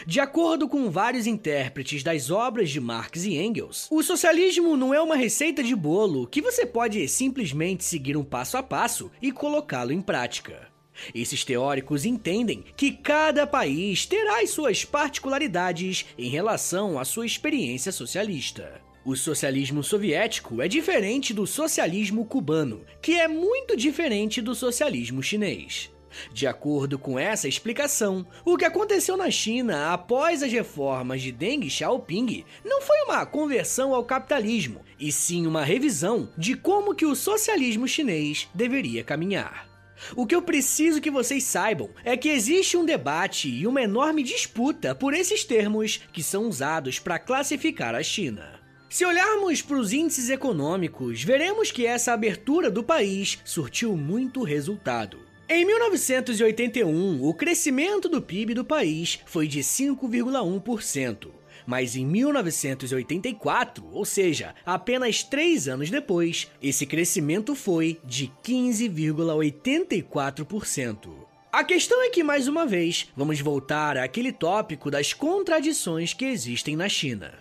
De 0.06 0.20
acordo 0.20 0.68
com 0.68 0.90
vários 0.90 1.26
intérpretes 1.26 2.02
das 2.02 2.30
obras 2.30 2.70
de 2.70 2.80
Marx 2.80 3.24
e 3.24 3.36
Engels, 3.36 3.88
o 3.90 4.02
socialismo 4.02 4.76
não 4.76 4.92
é 4.92 5.00
uma 5.00 5.16
receita 5.16 5.62
de 5.62 5.74
bolo 5.74 6.26
que 6.26 6.42
você 6.42 6.66
pode 6.66 7.06
simplesmente 7.08 7.84
seguir 7.84 8.16
um 8.16 8.24
passo 8.24 8.56
a 8.56 8.62
passo 8.62 9.10
e 9.20 9.32
colocá-lo 9.32 9.92
em 9.92 10.02
prática. 10.02 10.68
Esses 11.14 11.44
teóricos 11.44 12.04
entendem 12.04 12.64
que 12.76 12.92
cada 12.92 13.46
país 13.46 14.06
terá 14.06 14.40
as 14.40 14.50
suas 14.50 14.84
particularidades 14.84 16.06
em 16.16 16.28
relação 16.28 16.98
à 16.98 17.04
sua 17.04 17.26
experiência 17.26 17.92
socialista. 17.92 18.80
O 19.04 19.16
socialismo 19.16 19.82
soviético 19.82 20.61
é 20.61 20.68
diferente 20.68 21.32
do 21.32 21.46
socialismo 21.46 22.26
cubano, 22.26 22.84
que 23.00 23.14
é 23.14 23.26
muito 23.26 23.76
diferente 23.76 24.42
do 24.42 24.54
socialismo 24.54 25.22
chinês. 25.22 25.90
De 26.32 26.46
acordo 26.46 26.98
com 26.98 27.18
essa 27.18 27.48
explicação, 27.48 28.26
o 28.44 28.56
que 28.56 28.64
aconteceu 28.64 29.16
na 29.16 29.30
China 29.30 29.92
após 29.92 30.42
as 30.42 30.52
reformas 30.52 31.22
de 31.22 31.30
Deng 31.32 31.68
Xiaoping 31.68 32.44
não 32.64 32.82
foi 32.82 33.02
uma 33.02 33.24
conversão 33.24 33.94
ao 33.94 34.04
capitalismo, 34.04 34.80
e 34.98 35.12
sim 35.12 35.46
uma 35.46 35.64
revisão 35.64 36.28
de 36.37 36.54
como 36.54 36.94
que 36.94 37.06
o 37.06 37.14
socialismo 37.14 37.87
chinês 37.87 38.48
deveria 38.54 39.04
caminhar. 39.04 39.67
O 40.14 40.26
que 40.26 40.34
eu 40.34 40.42
preciso 40.42 41.00
que 41.00 41.11
vocês 41.11 41.44
saibam 41.44 41.90
é 42.04 42.16
que 42.16 42.28
existe 42.28 42.76
um 42.76 42.84
debate 42.84 43.48
e 43.48 43.66
uma 43.66 43.82
enorme 43.82 44.22
disputa 44.22 44.94
por 44.94 45.14
esses 45.14 45.44
termos 45.44 46.00
que 46.12 46.22
são 46.22 46.48
usados 46.48 46.98
para 46.98 47.18
classificar 47.18 47.94
a 47.94 48.02
China. 48.02 48.58
Se 48.88 49.04
olharmos 49.04 49.61
para 49.61 49.76
os 49.76 49.92
índices 49.92 50.30
econômicos, 50.30 51.22
veremos 51.22 51.70
que 51.70 51.84
essa 51.84 52.12
abertura 52.12 52.70
do 52.70 52.82
país 52.82 53.38
surtiu 53.44 53.94
muito 53.96 54.42
resultado. 54.42 55.18
Em 55.46 55.64
1981, 55.64 57.22
o 57.22 57.34
crescimento 57.34 58.08
do 58.08 58.20
PIB 58.20 58.54
do 58.54 58.64
país 58.64 59.18
foi 59.26 59.46
de 59.46 59.61
5,1%. 59.61 61.38
Mas 61.68 61.94
em 61.94 62.04
1984, 62.07 63.87
ou 63.92 64.07
seja, 64.07 64.54
apenas 64.64 65.22
três 65.22 65.68
anos 65.68 65.90
depois, 65.90 66.50
esse 66.62 66.87
crescimento 66.87 67.54
foi 67.54 68.00
de 68.02 68.33
15,84%. 68.42 71.11
A 71.52 71.62
questão 71.62 72.02
é 72.02 72.09
que, 72.09 72.24
mais 72.24 72.48
uma 72.48 72.64
vez, 72.64 73.12
vamos 73.14 73.38
voltar 73.40 73.98
àquele 73.98 74.33
tópico 74.33 74.90
das 74.90 75.12
contradições 75.12 76.14
que 76.14 76.24
existem 76.24 76.74
na 76.74 76.88
China. 76.88 77.35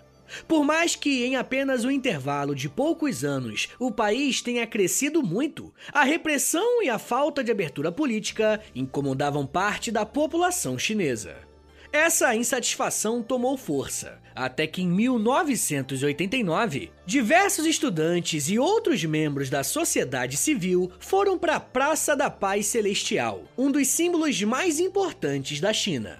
Por 0.46 0.66
mais 0.66 0.94
que 0.94 1.24
em 1.24 1.38
apenas 1.38 1.86
um 1.86 1.92
intervalo 1.92 2.54
de 2.54 2.68
poucos 2.68 3.24
anos 3.24 3.70
o 3.80 3.90
país 3.90 4.42
tenha 4.42 4.68
crescido 4.68 5.24
muito, 5.24 5.74
a 5.94 6.04
repressão 6.04 6.84
e 6.84 6.90
a 6.90 7.00
falta 7.00 7.42
de 7.42 7.50
abertura 7.50 7.94
política 7.94 8.60
incomodavam 8.76 9.48
parte 9.48 9.90
da 9.90 10.06
população 10.06 10.78
chinesa. 10.78 11.47
Essa 11.92 12.36
insatisfação 12.36 13.24
tomou 13.24 13.58
força, 13.58 14.20
até 14.36 14.68
que 14.68 14.82
em 14.82 14.88
1989, 14.88 16.92
diversos 17.06 17.66
estudantes 17.66 18.50
e 18.50 18.60
outros 18.60 19.04
membros 19.06 19.50
da 19.50 19.64
sociedade 19.64 20.36
civil 20.36 20.92
foram 21.00 21.38
para 21.38 21.56
a 21.56 21.60
Praça 21.60 22.16
da 22.16 22.30
Paz 22.30 22.68
Celestial, 22.68 23.44
um 23.58 23.72
dos 23.72 23.88
símbolos 23.88 24.42
mais 24.44 24.80
importantes 24.80 25.62
da 25.62 25.72
China. 25.72 26.20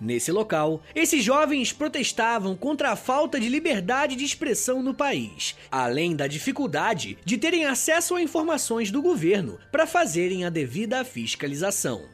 Nesse 0.00 0.32
local, 0.32 0.82
esses 0.94 1.22
jovens 1.22 1.72
protestavam 1.72 2.56
contra 2.56 2.90
a 2.90 2.96
falta 2.96 3.38
de 3.38 3.48
liberdade 3.48 4.16
de 4.16 4.24
expressão 4.24 4.82
no 4.82 4.92
país, 4.92 5.56
além 5.70 6.16
da 6.16 6.26
dificuldade 6.26 7.16
de 7.24 7.38
terem 7.38 7.64
acesso 7.64 8.16
a 8.16 8.22
informações 8.22 8.90
do 8.90 9.00
governo 9.00 9.58
para 9.70 9.86
fazerem 9.86 10.44
a 10.44 10.50
devida 10.50 11.04
fiscalização. 11.04 12.13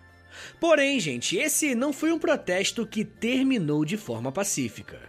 Porém, 0.61 1.01
gente, 1.01 1.39
esse 1.39 1.75
não 1.75 1.91
foi 1.91 2.13
um 2.13 2.19
protesto 2.19 2.87
que 2.87 3.03
terminou 3.03 3.83
de 3.85 3.97
forma 3.97 4.31
pacífica. 4.31 5.01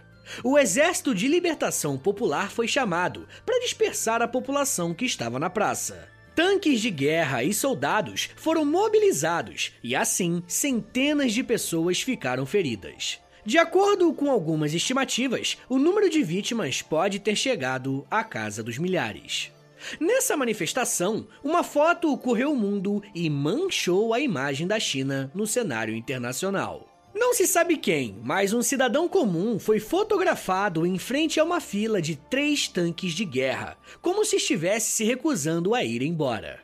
O 0.42 0.58
Exército 0.58 1.14
de 1.14 1.28
Libertação 1.28 1.98
Popular 1.98 2.50
foi 2.50 2.66
chamado 2.66 3.28
para 3.44 3.60
dispersar 3.60 4.22
a 4.22 4.28
população 4.28 4.94
que 4.94 5.04
estava 5.04 5.38
na 5.38 5.50
praça. 5.50 6.08
Tanques 6.34 6.80
de 6.80 6.90
guerra 6.90 7.44
e 7.44 7.52
soldados 7.52 8.30
foram 8.36 8.64
mobilizados 8.64 9.72
e, 9.82 9.94
assim, 9.94 10.42
centenas 10.46 11.34
de 11.34 11.44
pessoas 11.44 12.00
ficaram 12.00 12.46
feridas. 12.46 13.20
De 13.44 13.58
acordo 13.58 14.14
com 14.14 14.30
algumas 14.30 14.72
estimativas, 14.72 15.58
o 15.68 15.76
número 15.78 16.08
de 16.08 16.22
vítimas 16.22 16.80
pode 16.80 17.18
ter 17.18 17.36
chegado 17.36 18.06
à 18.10 18.24
casa 18.24 18.62
dos 18.62 18.78
milhares. 18.78 19.52
Nessa 20.00 20.36
manifestação, 20.36 21.26
uma 21.42 21.62
foto 21.62 22.16
correu 22.16 22.52
o 22.52 22.56
mundo 22.56 23.02
e 23.14 23.28
manchou 23.28 24.14
a 24.14 24.20
imagem 24.20 24.66
da 24.66 24.78
China 24.78 25.30
no 25.34 25.46
cenário 25.46 25.94
internacional. 25.94 26.88
Não 27.14 27.34
se 27.34 27.46
sabe 27.46 27.76
quem, 27.76 28.18
mas 28.22 28.52
um 28.52 28.62
cidadão 28.62 29.08
comum 29.08 29.58
foi 29.58 29.78
fotografado 29.78 30.86
em 30.86 30.98
frente 30.98 31.38
a 31.38 31.44
uma 31.44 31.60
fila 31.60 32.00
de 32.00 32.16
três 32.16 32.66
tanques 32.66 33.12
de 33.12 33.24
guerra, 33.24 33.76
como 34.00 34.24
se 34.24 34.36
estivesse 34.36 34.90
se 34.92 35.04
recusando 35.04 35.74
a 35.74 35.84
ir 35.84 36.02
embora. 36.02 36.60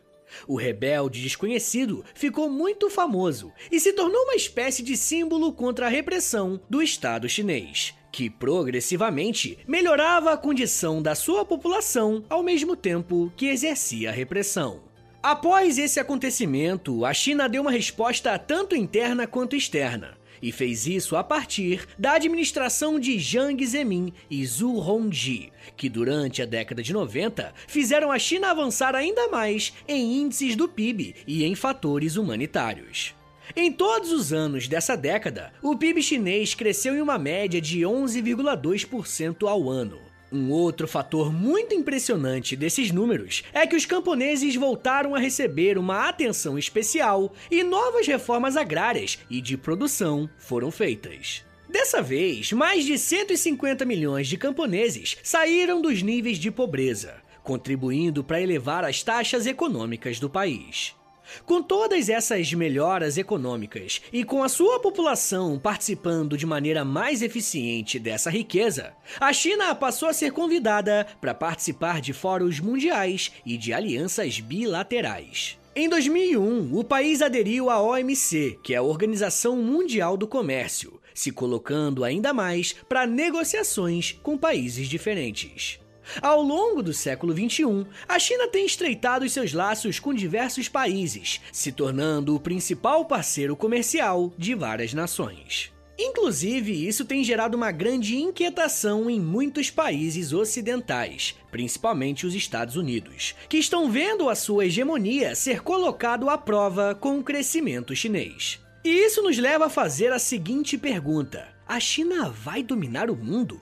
O 0.46 0.56
rebelde 0.56 1.22
desconhecido 1.22 2.04
ficou 2.14 2.50
muito 2.50 2.90
famoso 2.90 3.52
e 3.70 3.78
se 3.80 3.92
tornou 3.92 4.22
uma 4.24 4.34
espécie 4.34 4.82
de 4.82 4.96
símbolo 4.96 5.52
contra 5.52 5.86
a 5.86 5.90
repressão 5.90 6.60
do 6.68 6.82
Estado 6.82 7.28
chinês, 7.28 7.94
que 8.18 8.28
progressivamente 8.28 9.60
melhorava 9.64 10.32
a 10.32 10.36
condição 10.36 11.00
da 11.00 11.14
sua 11.14 11.44
população 11.44 12.24
ao 12.28 12.42
mesmo 12.42 12.74
tempo 12.74 13.32
que 13.36 13.46
exercia 13.46 14.10
repressão. 14.10 14.80
Após 15.22 15.78
esse 15.78 16.00
acontecimento, 16.00 17.04
a 17.04 17.14
China 17.14 17.48
deu 17.48 17.62
uma 17.62 17.70
resposta 17.70 18.36
tanto 18.36 18.74
interna 18.74 19.24
quanto 19.28 19.54
externa, 19.54 20.18
e 20.42 20.50
fez 20.50 20.84
isso 20.84 21.14
a 21.14 21.22
partir 21.22 21.86
da 21.96 22.14
administração 22.14 22.98
de 22.98 23.20
Jiang 23.20 23.64
Zemin 23.64 24.12
e 24.28 24.44
Zhu 24.44 24.80
Rongji, 24.80 25.52
que 25.76 25.88
durante 25.88 26.42
a 26.42 26.44
década 26.44 26.82
de 26.82 26.92
90 26.92 27.54
fizeram 27.68 28.10
a 28.10 28.18
China 28.18 28.50
avançar 28.50 28.96
ainda 28.96 29.28
mais 29.28 29.72
em 29.86 30.22
índices 30.22 30.56
do 30.56 30.66
PIB 30.66 31.14
e 31.24 31.44
em 31.44 31.54
fatores 31.54 32.16
humanitários. 32.16 33.14
Em 33.56 33.72
todos 33.72 34.12
os 34.12 34.32
anos 34.32 34.68
dessa 34.68 34.96
década, 34.96 35.52
o 35.62 35.76
PIB 35.76 36.02
chinês 36.02 36.54
cresceu 36.54 36.94
em 36.94 37.00
uma 37.00 37.18
média 37.18 37.60
de 37.60 37.80
11,2% 37.80 39.48
ao 39.48 39.68
ano. 39.68 39.98
Um 40.30 40.50
outro 40.50 40.86
fator 40.86 41.32
muito 41.32 41.74
impressionante 41.74 42.54
desses 42.54 42.90
números 42.90 43.42
é 43.52 43.66
que 43.66 43.74
os 43.74 43.86
camponeses 43.86 44.54
voltaram 44.56 45.14
a 45.14 45.18
receber 45.18 45.78
uma 45.78 46.06
atenção 46.06 46.58
especial 46.58 47.32
e 47.50 47.62
novas 47.62 48.06
reformas 48.06 48.54
agrárias 48.54 49.18
e 49.30 49.40
de 49.40 49.56
produção 49.56 50.28
foram 50.36 50.70
feitas. 50.70 51.42
Dessa 51.66 52.02
vez, 52.02 52.52
mais 52.52 52.84
de 52.84 52.98
150 52.98 53.84
milhões 53.86 54.28
de 54.28 54.36
camponeses 54.36 55.16
saíram 55.22 55.80
dos 55.80 56.02
níveis 56.02 56.38
de 56.38 56.50
pobreza, 56.50 57.16
contribuindo 57.42 58.22
para 58.22 58.40
elevar 58.40 58.84
as 58.84 59.02
taxas 59.02 59.46
econômicas 59.46 60.20
do 60.20 60.28
país. 60.28 60.97
Com 61.44 61.62
todas 61.62 62.08
essas 62.08 62.52
melhoras 62.52 63.18
econômicas 63.18 64.00
e 64.12 64.24
com 64.24 64.42
a 64.42 64.48
sua 64.48 64.80
população 64.80 65.58
participando 65.58 66.36
de 66.36 66.46
maneira 66.46 66.84
mais 66.84 67.22
eficiente 67.22 67.98
dessa 67.98 68.30
riqueza, 68.30 68.92
a 69.20 69.32
China 69.32 69.74
passou 69.74 70.08
a 70.08 70.12
ser 70.12 70.32
convidada 70.32 71.06
para 71.20 71.34
participar 71.34 72.00
de 72.00 72.12
fóruns 72.12 72.60
mundiais 72.60 73.32
e 73.44 73.56
de 73.56 73.72
alianças 73.72 74.40
bilaterais. 74.40 75.58
Em 75.74 75.88
2001, 75.88 76.76
o 76.76 76.82
país 76.82 77.22
aderiu 77.22 77.70
à 77.70 77.80
OMC, 77.80 78.58
que 78.64 78.74
é 78.74 78.78
a 78.78 78.82
Organização 78.82 79.56
Mundial 79.56 80.16
do 80.16 80.26
Comércio, 80.26 81.00
se 81.14 81.30
colocando 81.30 82.02
ainda 82.02 82.32
mais 82.32 82.74
para 82.88 83.06
negociações 83.06 84.18
com 84.22 84.36
países 84.36 84.88
diferentes. 84.88 85.78
Ao 86.20 86.42
longo 86.42 86.82
do 86.82 86.92
século 86.92 87.32
XXI, 87.32 87.86
a 88.08 88.18
China 88.18 88.48
tem 88.48 88.66
estreitado 88.66 89.28
seus 89.28 89.52
laços 89.52 89.98
com 89.98 90.14
diversos 90.14 90.68
países, 90.68 91.40
se 91.52 91.72
tornando 91.72 92.34
o 92.34 92.40
principal 92.40 93.04
parceiro 93.04 93.56
comercial 93.56 94.32
de 94.36 94.54
várias 94.54 94.94
nações. 94.94 95.72
Inclusive, 95.98 96.86
isso 96.86 97.04
tem 97.04 97.24
gerado 97.24 97.56
uma 97.56 97.72
grande 97.72 98.16
inquietação 98.16 99.10
em 99.10 99.18
muitos 99.18 99.68
países 99.68 100.32
ocidentais, 100.32 101.34
principalmente 101.50 102.24
os 102.24 102.36
Estados 102.36 102.76
Unidos, 102.76 103.34
que 103.48 103.56
estão 103.56 103.90
vendo 103.90 104.28
a 104.28 104.36
sua 104.36 104.66
hegemonia 104.66 105.34
ser 105.34 105.60
colocado 105.60 106.30
à 106.30 106.38
prova 106.38 106.94
com 106.94 107.18
o 107.18 107.24
crescimento 107.24 107.96
chinês. 107.96 108.60
E 108.84 108.90
isso 108.90 109.22
nos 109.22 109.38
leva 109.38 109.66
a 109.66 109.70
fazer 109.70 110.12
a 110.12 110.20
seguinte 110.20 110.78
pergunta: 110.78 111.48
a 111.66 111.80
China 111.80 112.30
vai 112.30 112.62
dominar 112.62 113.10
o 113.10 113.16
mundo? 113.16 113.60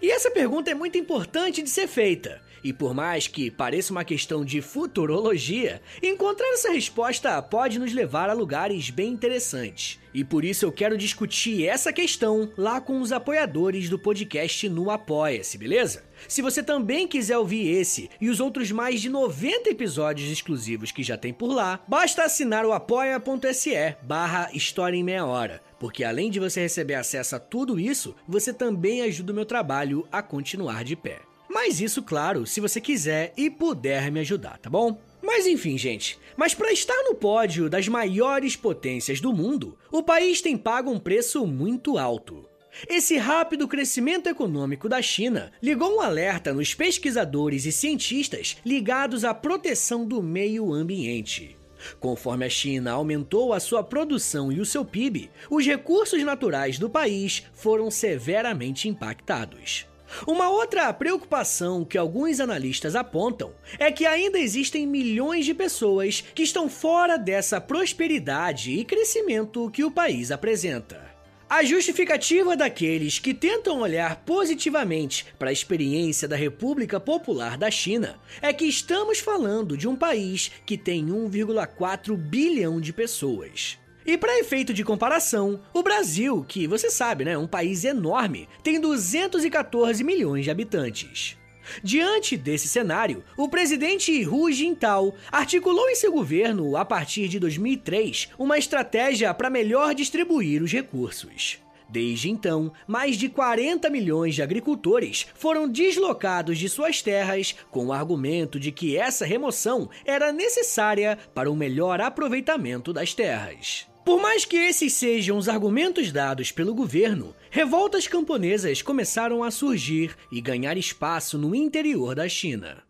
E 0.00 0.10
essa 0.10 0.30
pergunta 0.30 0.70
é 0.70 0.74
muito 0.74 0.98
importante 0.98 1.62
de 1.62 1.70
ser 1.70 1.86
feita. 1.86 2.40
E 2.62 2.72
por 2.72 2.92
mais 2.92 3.26
que 3.26 3.50
pareça 3.50 3.92
uma 3.92 4.04
questão 4.04 4.44
de 4.44 4.60
futurologia, 4.60 5.80
encontrar 6.02 6.48
essa 6.52 6.72
resposta 6.72 7.40
pode 7.40 7.78
nos 7.78 7.92
levar 7.92 8.28
a 8.28 8.32
lugares 8.32 8.90
bem 8.90 9.12
interessantes. 9.12 10.00
E 10.12 10.24
por 10.24 10.44
isso 10.44 10.64
eu 10.64 10.72
quero 10.72 10.98
discutir 10.98 11.66
essa 11.66 11.92
questão 11.92 12.50
lá 12.56 12.80
com 12.80 13.00
os 13.00 13.12
apoiadores 13.12 13.88
do 13.88 13.98
podcast 13.98 14.68
no 14.68 14.90
Apoia-se, 14.90 15.56
beleza? 15.56 16.04
Se 16.26 16.42
você 16.42 16.62
também 16.62 17.06
quiser 17.06 17.38
ouvir 17.38 17.68
esse 17.68 18.10
e 18.20 18.28
os 18.28 18.40
outros 18.40 18.72
mais 18.72 19.00
de 19.00 19.08
90 19.08 19.70
episódios 19.70 20.30
exclusivos 20.30 20.90
que 20.90 21.02
já 21.02 21.16
tem 21.16 21.32
por 21.32 21.52
lá, 21.52 21.80
basta 21.86 22.24
assinar 22.24 22.64
o 22.64 22.72
apoia.se 22.72 23.96
barra 24.02 24.50
História 24.52 24.96
em 24.96 25.04
Meia 25.04 25.24
Hora 25.24 25.67
porque 25.78 26.04
além 26.04 26.30
de 26.30 26.40
você 26.40 26.60
receber 26.60 26.94
acesso 26.94 27.36
a 27.36 27.40
tudo 27.40 27.78
isso, 27.78 28.14
você 28.26 28.52
também 28.52 29.02
ajuda 29.02 29.32
o 29.32 29.34
meu 29.34 29.44
trabalho 29.44 30.06
a 30.10 30.22
continuar 30.22 30.84
de 30.84 30.96
pé. 30.96 31.20
Mas 31.48 31.80
isso, 31.80 32.02
claro, 32.02 32.46
se 32.46 32.60
você 32.60 32.80
quiser 32.80 33.32
e 33.36 33.48
puder 33.48 34.10
me 34.10 34.20
ajudar, 34.20 34.58
tá 34.58 34.68
bom? 34.68 35.00
Mas 35.22 35.46
enfim, 35.46 35.76
gente. 35.76 36.18
Mas 36.36 36.54
para 36.54 36.72
estar 36.72 37.02
no 37.04 37.14
pódio 37.14 37.68
das 37.68 37.88
maiores 37.88 38.54
potências 38.54 39.20
do 39.20 39.32
mundo, 39.32 39.76
o 39.90 40.02
país 40.02 40.40
tem 40.40 40.56
pago 40.56 40.90
um 40.90 40.98
preço 40.98 41.46
muito 41.46 41.98
alto. 41.98 42.46
Esse 42.88 43.16
rápido 43.16 43.66
crescimento 43.66 44.28
econômico 44.28 44.88
da 44.88 45.02
China 45.02 45.50
ligou 45.60 45.96
um 45.96 46.00
alerta 46.00 46.52
nos 46.52 46.74
pesquisadores 46.74 47.64
e 47.64 47.72
cientistas 47.72 48.56
ligados 48.64 49.24
à 49.24 49.34
proteção 49.34 50.06
do 50.06 50.22
meio 50.22 50.72
ambiente. 50.72 51.57
Conforme 52.00 52.44
a 52.44 52.50
China 52.50 52.92
aumentou 52.92 53.52
a 53.52 53.60
sua 53.60 53.82
produção 53.82 54.50
e 54.52 54.60
o 54.60 54.66
seu 54.66 54.84
PIB, 54.84 55.30
os 55.50 55.64
recursos 55.64 56.22
naturais 56.22 56.78
do 56.78 56.90
país 56.90 57.44
foram 57.52 57.90
severamente 57.90 58.88
impactados. 58.88 59.86
Uma 60.26 60.48
outra 60.48 60.92
preocupação 60.92 61.84
que 61.84 61.98
alguns 61.98 62.40
analistas 62.40 62.96
apontam 62.96 63.52
é 63.78 63.92
que 63.92 64.06
ainda 64.06 64.38
existem 64.38 64.86
milhões 64.86 65.44
de 65.44 65.52
pessoas 65.52 66.24
que 66.34 66.42
estão 66.42 66.68
fora 66.68 67.18
dessa 67.18 67.60
prosperidade 67.60 68.72
e 68.72 68.84
crescimento 68.84 69.70
que 69.70 69.84
o 69.84 69.90
país 69.90 70.30
apresenta. 70.30 71.07
A 71.50 71.64
justificativa 71.64 72.54
daqueles 72.54 73.18
que 73.18 73.32
tentam 73.32 73.80
olhar 73.80 74.16
positivamente 74.16 75.24
para 75.38 75.48
a 75.48 75.52
experiência 75.52 76.28
da 76.28 76.36
República 76.36 77.00
Popular 77.00 77.56
da 77.56 77.70
China 77.70 78.20
é 78.42 78.52
que 78.52 78.66
estamos 78.66 79.18
falando 79.18 79.74
de 79.74 79.88
um 79.88 79.96
país 79.96 80.52
que 80.66 80.76
tem 80.76 81.06
1,4 81.06 82.14
bilhão 82.18 82.78
de 82.78 82.92
pessoas. 82.92 83.78
E 84.04 84.18
para 84.18 84.38
efeito 84.38 84.74
de 84.74 84.84
comparação, 84.84 85.58
o 85.72 85.82
Brasil, 85.82 86.44
que 86.46 86.66
você 86.66 86.90
sabe, 86.90 87.24
né, 87.24 87.32
é 87.32 87.38
um 87.38 87.46
país 87.46 87.82
enorme, 87.82 88.46
tem 88.62 88.78
214 88.78 90.04
milhões 90.04 90.44
de 90.44 90.50
habitantes. 90.50 91.38
Diante 91.82 92.36
desse 92.36 92.68
cenário, 92.68 93.24
o 93.36 93.48
presidente 93.48 94.26
Hu 94.26 94.50
Jintao 94.50 95.14
articulou 95.30 95.88
em 95.88 95.94
seu 95.94 96.12
governo, 96.12 96.76
a 96.76 96.84
partir 96.84 97.28
de 97.28 97.38
2003, 97.38 98.30
uma 98.38 98.58
estratégia 98.58 99.32
para 99.34 99.50
melhor 99.50 99.94
distribuir 99.94 100.62
os 100.62 100.72
recursos. 100.72 101.58
Desde 101.88 102.28
então, 102.28 102.70
mais 102.86 103.16
de 103.16 103.30
40 103.30 103.88
milhões 103.88 104.34
de 104.34 104.42
agricultores 104.42 105.26
foram 105.34 105.66
deslocados 105.66 106.58
de 106.58 106.68
suas 106.68 107.00
terras 107.00 107.54
com 107.70 107.86
o 107.86 107.92
argumento 107.92 108.60
de 108.60 108.70
que 108.70 108.96
essa 108.96 109.24
remoção 109.24 109.88
era 110.04 110.30
necessária 110.30 111.18
para 111.34 111.50
um 111.50 111.56
melhor 111.56 112.00
aproveitamento 112.00 112.92
das 112.92 113.14
terras. 113.14 113.87
Por 114.08 114.18
mais 114.18 114.46
que 114.46 114.56
esses 114.56 114.94
sejam 114.94 115.36
os 115.36 115.50
argumentos 115.50 116.10
dados 116.10 116.50
pelo 116.50 116.74
governo, 116.74 117.36
revoltas 117.50 118.06
camponesas 118.06 118.80
começaram 118.80 119.44
a 119.44 119.50
surgir 119.50 120.16
e 120.32 120.40
ganhar 120.40 120.78
espaço 120.78 121.36
no 121.36 121.54
interior 121.54 122.14
da 122.14 122.26
China. 122.26 122.82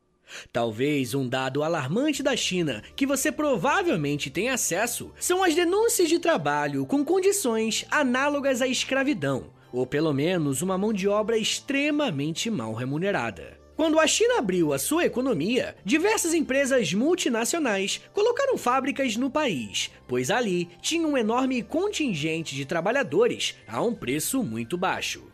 Talvez 0.52 1.16
um 1.16 1.28
dado 1.28 1.64
alarmante 1.64 2.22
da 2.22 2.36
China 2.36 2.84
que 2.94 3.04
você 3.04 3.32
provavelmente 3.32 4.30
tem 4.30 4.48
acesso 4.48 5.10
são 5.18 5.42
as 5.42 5.56
denúncias 5.56 6.08
de 6.08 6.20
trabalho 6.20 6.86
com 6.86 7.04
condições 7.04 7.84
análogas 7.90 8.62
à 8.62 8.68
escravidão, 8.68 9.50
ou 9.72 9.84
pelo 9.84 10.12
menos 10.12 10.62
uma 10.62 10.78
mão 10.78 10.92
de 10.92 11.08
obra 11.08 11.36
extremamente 11.36 12.48
mal 12.48 12.74
remunerada. 12.74 13.57
Quando 13.78 14.00
a 14.00 14.08
China 14.08 14.38
abriu 14.38 14.72
a 14.72 14.78
sua 14.78 15.04
economia, 15.04 15.76
diversas 15.84 16.34
empresas 16.34 16.92
multinacionais 16.92 18.00
colocaram 18.12 18.58
fábricas 18.58 19.16
no 19.16 19.30
país, 19.30 19.88
pois 20.08 20.32
ali 20.32 20.68
tinha 20.82 21.06
um 21.06 21.16
enorme 21.16 21.62
contingente 21.62 22.56
de 22.56 22.64
trabalhadores 22.64 23.54
a 23.68 23.80
um 23.80 23.94
preço 23.94 24.42
muito 24.42 24.76
baixo. 24.76 25.30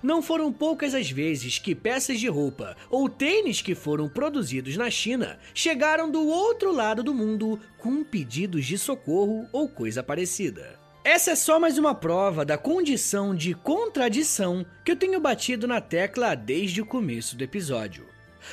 Não 0.00 0.22
foram 0.22 0.52
poucas 0.52 0.94
as 0.94 1.10
vezes 1.10 1.58
que 1.58 1.74
peças 1.74 2.20
de 2.20 2.28
roupa 2.28 2.76
ou 2.88 3.08
tênis 3.08 3.60
que 3.60 3.74
foram 3.74 4.08
produzidos 4.08 4.76
na 4.76 4.88
China 4.88 5.36
chegaram 5.52 6.08
do 6.08 6.24
outro 6.24 6.70
lado 6.70 7.02
do 7.02 7.12
mundo 7.12 7.58
com 7.78 8.04
pedidos 8.04 8.64
de 8.64 8.78
socorro 8.78 9.48
ou 9.52 9.68
coisa 9.68 10.04
parecida. 10.04 10.78
Essa 11.04 11.30
é 11.30 11.36
só 11.36 11.58
mais 11.58 11.78
uma 11.78 11.94
prova 11.94 12.44
da 12.44 12.58
condição 12.58 13.34
de 13.34 13.54
contradição 13.54 14.66
que 14.84 14.92
eu 14.92 14.96
tenho 14.96 15.20
batido 15.20 15.66
na 15.66 15.80
tecla 15.80 16.34
desde 16.34 16.82
o 16.82 16.86
começo 16.86 17.36
do 17.36 17.44
episódio. 17.44 18.06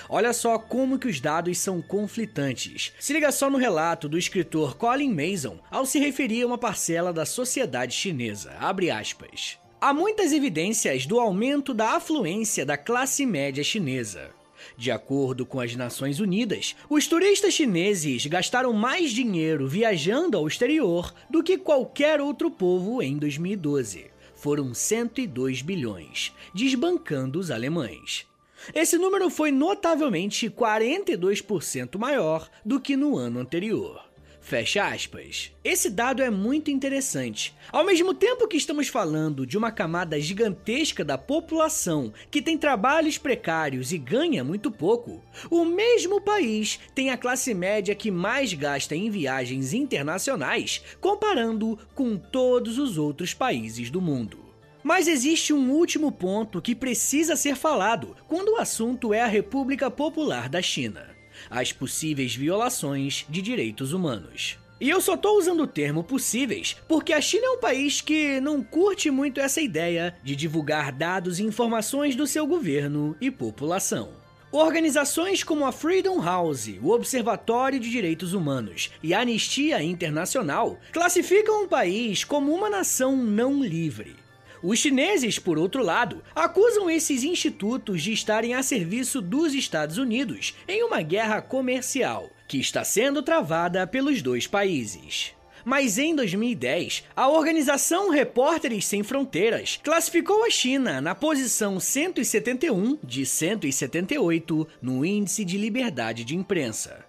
Olha 0.07 0.31
só 0.31 0.57
como 0.57 0.99
que 0.99 1.07
os 1.07 1.19
dados 1.19 1.57
são 1.57 1.81
conflitantes. 1.81 2.93
Se 2.99 3.13
liga 3.13 3.31
só 3.31 3.49
no 3.49 3.57
relato 3.57 4.07
do 4.07 4.17
escritor 4.17 4.77
Colin 4.77 5.13
Mason 5.13 5.59
ao 5.71 5.85
se 5.85 5.99
referir 5.99 6.43
a 6.43 6.47
uma 6.47 6.57
parcela 6.57 7.11
da 7.11 7.25
sociedade 7.25 7.93
chinesa. 7.93 8.53
Abre 8.59 8.91
aspas. 8.91 9.57
Há 9.81 9.93
muitas 9.93 10.31
evidências 10.31 11.05
do 11.05 11.19
aumento 11.19 11.73
da 11.73 11.91
afluência 11.91 12.65
da 12.65 12.77
classe 12.77 13.25
média 13.25 13.63
chinesa. 13.63 14.31
De 14.77 14.91
acordo 14.91 15.45
com 15.45 15.59
as 15.59 15.75
Nações 15.75 16.19
Unidas, 16.19 16.75
os 16.89 17.07
turistas 17.07 17.53
chineses 17.53 18.25
gastaram 18.25 18.73
mais 18.73 19.11
dinheiro 19.11 19.67
viajando 19.67 20.37
ao 20.37 20.47
exterior 20.47 21.13
do 21.29 21.43
que 21.43 21.57
qualquer 21.57 22.21
outro 22.21 22.51
povo 22.51 23.01
em 23.01 23.17
2012. 23.17 24.05
Foram 24.35 24.73
102 24.73 25.61
bilhões, 25.61 26.33
desbancando 26.53 27.39
os 27.39 27.49
alemães. 27.49 28.27
Esse 28.73 28.97
número 28.97 29.29
foi 29.29 29.51
notavelmente 29.51 30.49
42% 30.49 31.97
maior 31.97 32.49
do 32.63 32.79
que 32.79 32.95
no 32.95 33.17
ano 33.17 33.39
anterior. 33.39 34.04
Fecha 34.45 34.85
aspas. 34.85 35.51
Esse 35.63 35.89
dado 35.89 36.21
é 36.21 36.29
muito 36.29 36.69
interessante. 36.69 37.51
Ao 37.71 37.83
mesmo 37.83 38.13
tempo 38.13 38.47
que 38.47 38.55
estamos 38.55 38.87
falando 38.87 39.43
de 39.43 39.57
uma 39.57 39.71
camada 39.71 40.21
gigantesca 40.21 41.03
da 41.03 41.17
população 41.17 42.13
que 42.29 42.43
tem 42.43 42.55
trabalhos 42.55 43.17
precários 43.17 43.91
e 43.91 43.97
ganha 43.97 44.43
muito 44.43 44.69
pouco, 44.69 45.19
o 45.49 45.65
mesmo 45.65 46.21
país 46.21 46.79
tem 46.93 47.09
a 47.09 47.17
classe 47.17 47.55
média 47.55 47.95
que 47.95 48.11
mais 48.11 48.53
gasta 48.53 48.95
em 48.95 49.09
viagens 49.09 49.73
internacionais, 49.73 50.79
comparando 51.01 51.79
com 51.95 52.15
todos 52.15 52.77
os 52.77 52.99
outros 52.99 53.33
países 53.33 53.89
do 53.89 53.99
mundo. 53.99 54.45
Mas 54.83 55.07
existe 55.07 55.53
um 55.53 55.71
último 55.71 56.11
ponto 56.11 56.61
que 56.61 56.75
precisa 56.75 57.35
ser 57.35 57.55
falado 57.55 58.15
quando 58.27 58.49
o 58.49 58.57
assunto 58.57 59.11
é 59.11 59.21
a 59.21 59.27
República 59.27 59.89
Popular 59.89 60.47
da 60.47 60.61
China 60.61 61.14
as 61.49 61.71
possíveis 61.71 62.35
violações 62.35 63.25
de 63.29 63.41
direitos 63.41 63.93
humanos. 63.93 64.57
E 64.79 64.89
eu 64.89 64.99
só 64.99 65.15
tô 65.15 65.37
usando 65.37 65.63
o 65.63 65.67
termo 65.67 66.03
possíveis 66.03 66.75
porque 66.87 67.13
a 67.13 67.21
China 67.21 67.47
é 67.47 67.49
um 67.51 67.59
país 67.59 68.01
que 68.01 68.41
não 68.41 68.61
curte 68.61 69.09
muito 69.09 69.39
essa 69.39 69.61
ideia 69.61 70.15
de 70.21 70.35
divulgar 70.35 70.91
dados 70.91 71.39
e 71.39 71.43
informações 71.43 72.15
do 72.15 72.27
seu 72.27 72.45
governo 72.45 73.15
e 73.21 73.31
população. 73.31 74.09
Organizações 74.51 75.43
como 75.43 75.65
a 75.65 75.71
Freedom 75.71 76.21
House, 76.21 76.69
o 76.81 76.91
Observatório 76.91 77.79
de 77.79 77.89
Direitos 77.89 78.33
Humanos 78.33 78.91
e 79.03 79.13
a 79.13 79.19
Anistia 79.19 79.81
Internacional 79.83 80.79
classificam 80.93 81.63
o 81.63 81.67
país 81.67 82.23
como 82.23 82.53
uma 82.53 82.69
nação 82.69 83.17
não 83.17 83.61
livre. 83.61 84.24
Os 84.61 84.79
chineses, 84.79 85.39
por 85.39 85.57
outro 85.57 85.83
lado, 85.83 86.23
acusam 86.35 86.89
esses 86.89 87.23
institutos 87.23 88.01
de 88.01 88.13
estarem 88.13 88.53
a 88.53 88.63
serviço 88.63 89.21
dos 89.21 89.53
Estados 89.53 89.97
Unidos 89.97 90.55
em 90.67 90.83
uma 90.83 91.01
guerra 91.01 91.41
comercial 91.41 92.29
que 92.47 92.59
está 92.59 92.83
sendo 92.83 93.21
travada 93.21 93.87
pelos 93.87 94.21
dois 94.21 94.47
países. 94.47 95.33
Mas 95.63 95.97
em 95.97 96.15
2010, 96.15 97.05
a 97.15 97.27
organização 97.27 98.11
Repórteres 98.11 98.85
Sem 98.85 99.01
Fronteiras 99.01 99.79
classificou 99.83 100.45
a 100.45 100.49
China 100.49 101.01
na 101.01 101.15
posição 101.15 101.79
171 101.79 102.99
de 103.03 103.25
178 103.25 104.67
no 104.79 105.03
Índice 105.03 105.43
de 105.43 105.57
Liberdade 105.57 106.23
de 106.23 106.35
Imprensa. 106.35 107.04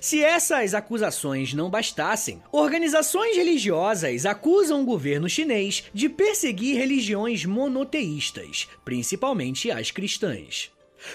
Se 0.00 0.22
essas 0.22 0.74
acusações 0.74 1.54
não 1.54 1.70
bastassem, 1.70 2.42
organizações 2.52 3.36
religiosas 3.36 4.26
acusam 4.26 4.82
o 4.82 4.84
governo 4.84 5.28
chinês 5.28 5.84
de 5.92 6.08
perseguir 6.08 6.76
religiões 6.76 7.44
monoteístas, 7.44 8.68
principalmente 8.84 9.70
as 9.70 9.90
cristãs. 9.90 10.70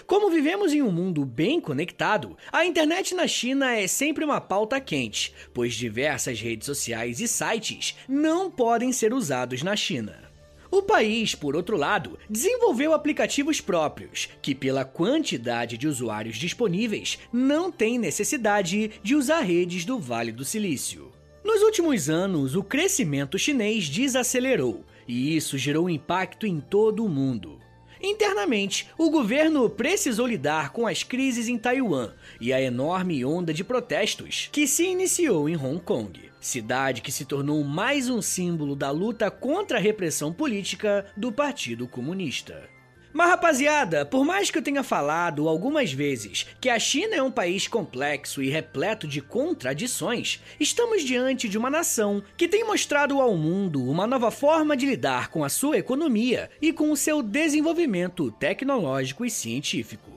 Como 0.07 0.29
vivemos 0.29 0.73
em 0.73 0.81
um 0.81 0.91
mundo 0.91 1.25
bem 1.25 1.59
conectado, 1.59 2.37
a 2.51 2.65
internet 2.65 3.13
na 3.13 3.27
China 3.27 3.75
é 3.75 3.85
sempre 3.85 4.23
uma 4.23 4.39
pauta 4.39 4.79
quente, 4.79 5.33
pois 5.53 5.73
diversas 5.73 6.39
redes 6.39 6.65
sociais 6.65 7.19
e 7.19 7.27
sites 7.27 7.95
não 8.07 8.49
podem 8.49 8.91
ser 8.91 9.13
usados 9.13 9.61
na 9.61 9.75
China. 9.75 10.32
O 10.73 10.81
país, 10.81 11.35
por 11.35 11.55
outro 11.55 11.77
lado, 11.77 12.17
desenvolveu 12.27 12.95
aplicativos 12.95 13.61
próprios, 13.61 14.27
que, 14.41 14.55
pela 14.55 14.83
quantidade 14.83 15.77
de 15.77 15.87
usuários 15.87 16.35
disponíveis, 16.35 17.19
não 17.31 17.71
tem 17.71 17.99
necessidade 17.99 18.89
de 19.03 19.15
usar 19.15 19.41
redes 19.41 19.85
do 19.85 19.99
Vale 19.99 20.31
do 20.31 20.43
Silício. 20.43 21.11
Nos 21.45 21.61
últimos 21.61 22.09
anos, 22.09 22.55
o 22.55 22.63
crescimento 22.63 23.37
chinês 23.37 23.87
desacelerou, 23.87 24.83
e 25.07 25.37
isso 25.37 25.59
gerou 25.59 25.87
impacto 25.87 26.47
em 26.47 26.59
todo 26.59 27.05
o 27.05 27.09
mundo. 27.09 27.59
Internamente, 28.05 28.89
o 28.97 29.09
governo 29.09 29.69
precisou 29.69 30.27
lidar 30.27 30.71
com 30.71 30.85
as 30.85 31.03
crises 31.03 31.47
em 31.47 31.57
Taiwan 31.57 32.11
e 32.37 32.51
a 32.51 32.61
enorme 32.61 33.23
onda 33.23 33.53
de 33.53 33.63
protestos 33.63 34.49
que 34.51 34.67
se 34.67 34.83
iniciou 34.83 35.47
em 35.47 35.55
Hong 35.55 35.79
Kong, 35.79 36.29
cidade 36.37 37.01
que 37.01 37.13
se 37.13 37.23
tornou 37.23 37.63
mais 37.63 38.09
um 38.09 38.21
símbolo 38.21 38.75
da 38.75 38.91
luta 38.91 39.31
contra 39.31 39.77
a 39.77 39.81
repressão 39.81 40.33
política 40.33 41.05
do 41.15 41.31
Partido 41.31 41.87
Comunista. 41.87 42.72
Mas 43.13 43.29
rapaziada, 43.29 44.07
por 44.07 44.25
mais 44.25 44.49
que 44.49 44.57
eu 44.57 44.61
tenha 44.61 44.81
falado 44.81 45.47
algumas 45.47 45.93
vezes 45.93 46.47
que 46.59 46.67
a 46.67 46.79
China 46.79 47.15
é 47.15 47.21
um 47.21 47.29
país 47.29 47.67
complexo 47.67 48.41
e 48.41 48.49
repleto 48.49 49.07
de 49.07 49.21
contradições, 49.21 50.41
estamos 50.59 51.03
diante 51.03 51.47
de 51.47 51.55
uma 51.55 51.69
nação 51.69 52.23
que 52.35 52.47
tem 52.47 52.65
mostrado 52.65 53.21
ao 53.21 53.37
mundo 53.37 53.87
uma 53.87 54.07
nova 54.07 54.31
forma 54.31 54.75
de 54.75 54.87
lidar 54.87 55.29
com 55.29 55.43
a 55.43 55.49
sua 55.49 55.77
economia 55.77 56.49
e 56.59 56.73
com 56.73 56.91
o 56.91 56.97
seu 56.97 57.21
desenvolvimento 57.21 58.31
tecnológico 58.31 59.23
e 59.23 59.29
científico. 59.29 60.12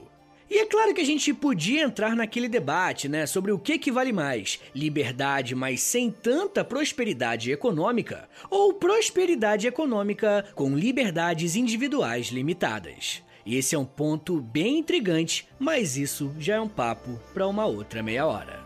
E 0.49 0.59
é 0.59 0.67
claro 0.67 0.95
que 0.95 1.01
a 1.01 1.05
gente 1.05 1.35
podia 1.35 1.83
entrar 1.83 2.15
naquele 2.15 2.49
debate, 2.49 3.09
né, 3.09 3.27
sobre 3.27 3.51
o 3.51 3.59
que 3.59 3.79
que 3.79 3.91
vale 3.91 4.13
mais: 4.13 4.61
liberdade, 4.75 5.55
mas 5.55 5.81
sem 5.81 6.11
tanta 6.11 6.65
prosperidade 6.65 7.51
econômica, 7.51 8.29
ou 8.49 8.73
prosperidade 8.73 9.67
econômica 9.67 10.45
com 10.55 10.77
liberdades 10.77 11.57
individuais 11.57 12.29
limitadas. 12.29 13.23
E 13.45 13.57
esse 13.57 13.75
é 13.75 13.79
um 13.79 13.85
ponto 13.85 14.41
bem 14.41 14.79
intrigante, 14.79 15.49
mas 15.59 15.97
isso 15.97 16.35
já 16.39 16.57
é 16.57 16.61
um 16.61 16.69
papo 16.69 17.21
para 17.33 17.47
uma 17.47 17.65
outra 17.65 18.03
meia 18.03 18.27
hora. 18.27 18.66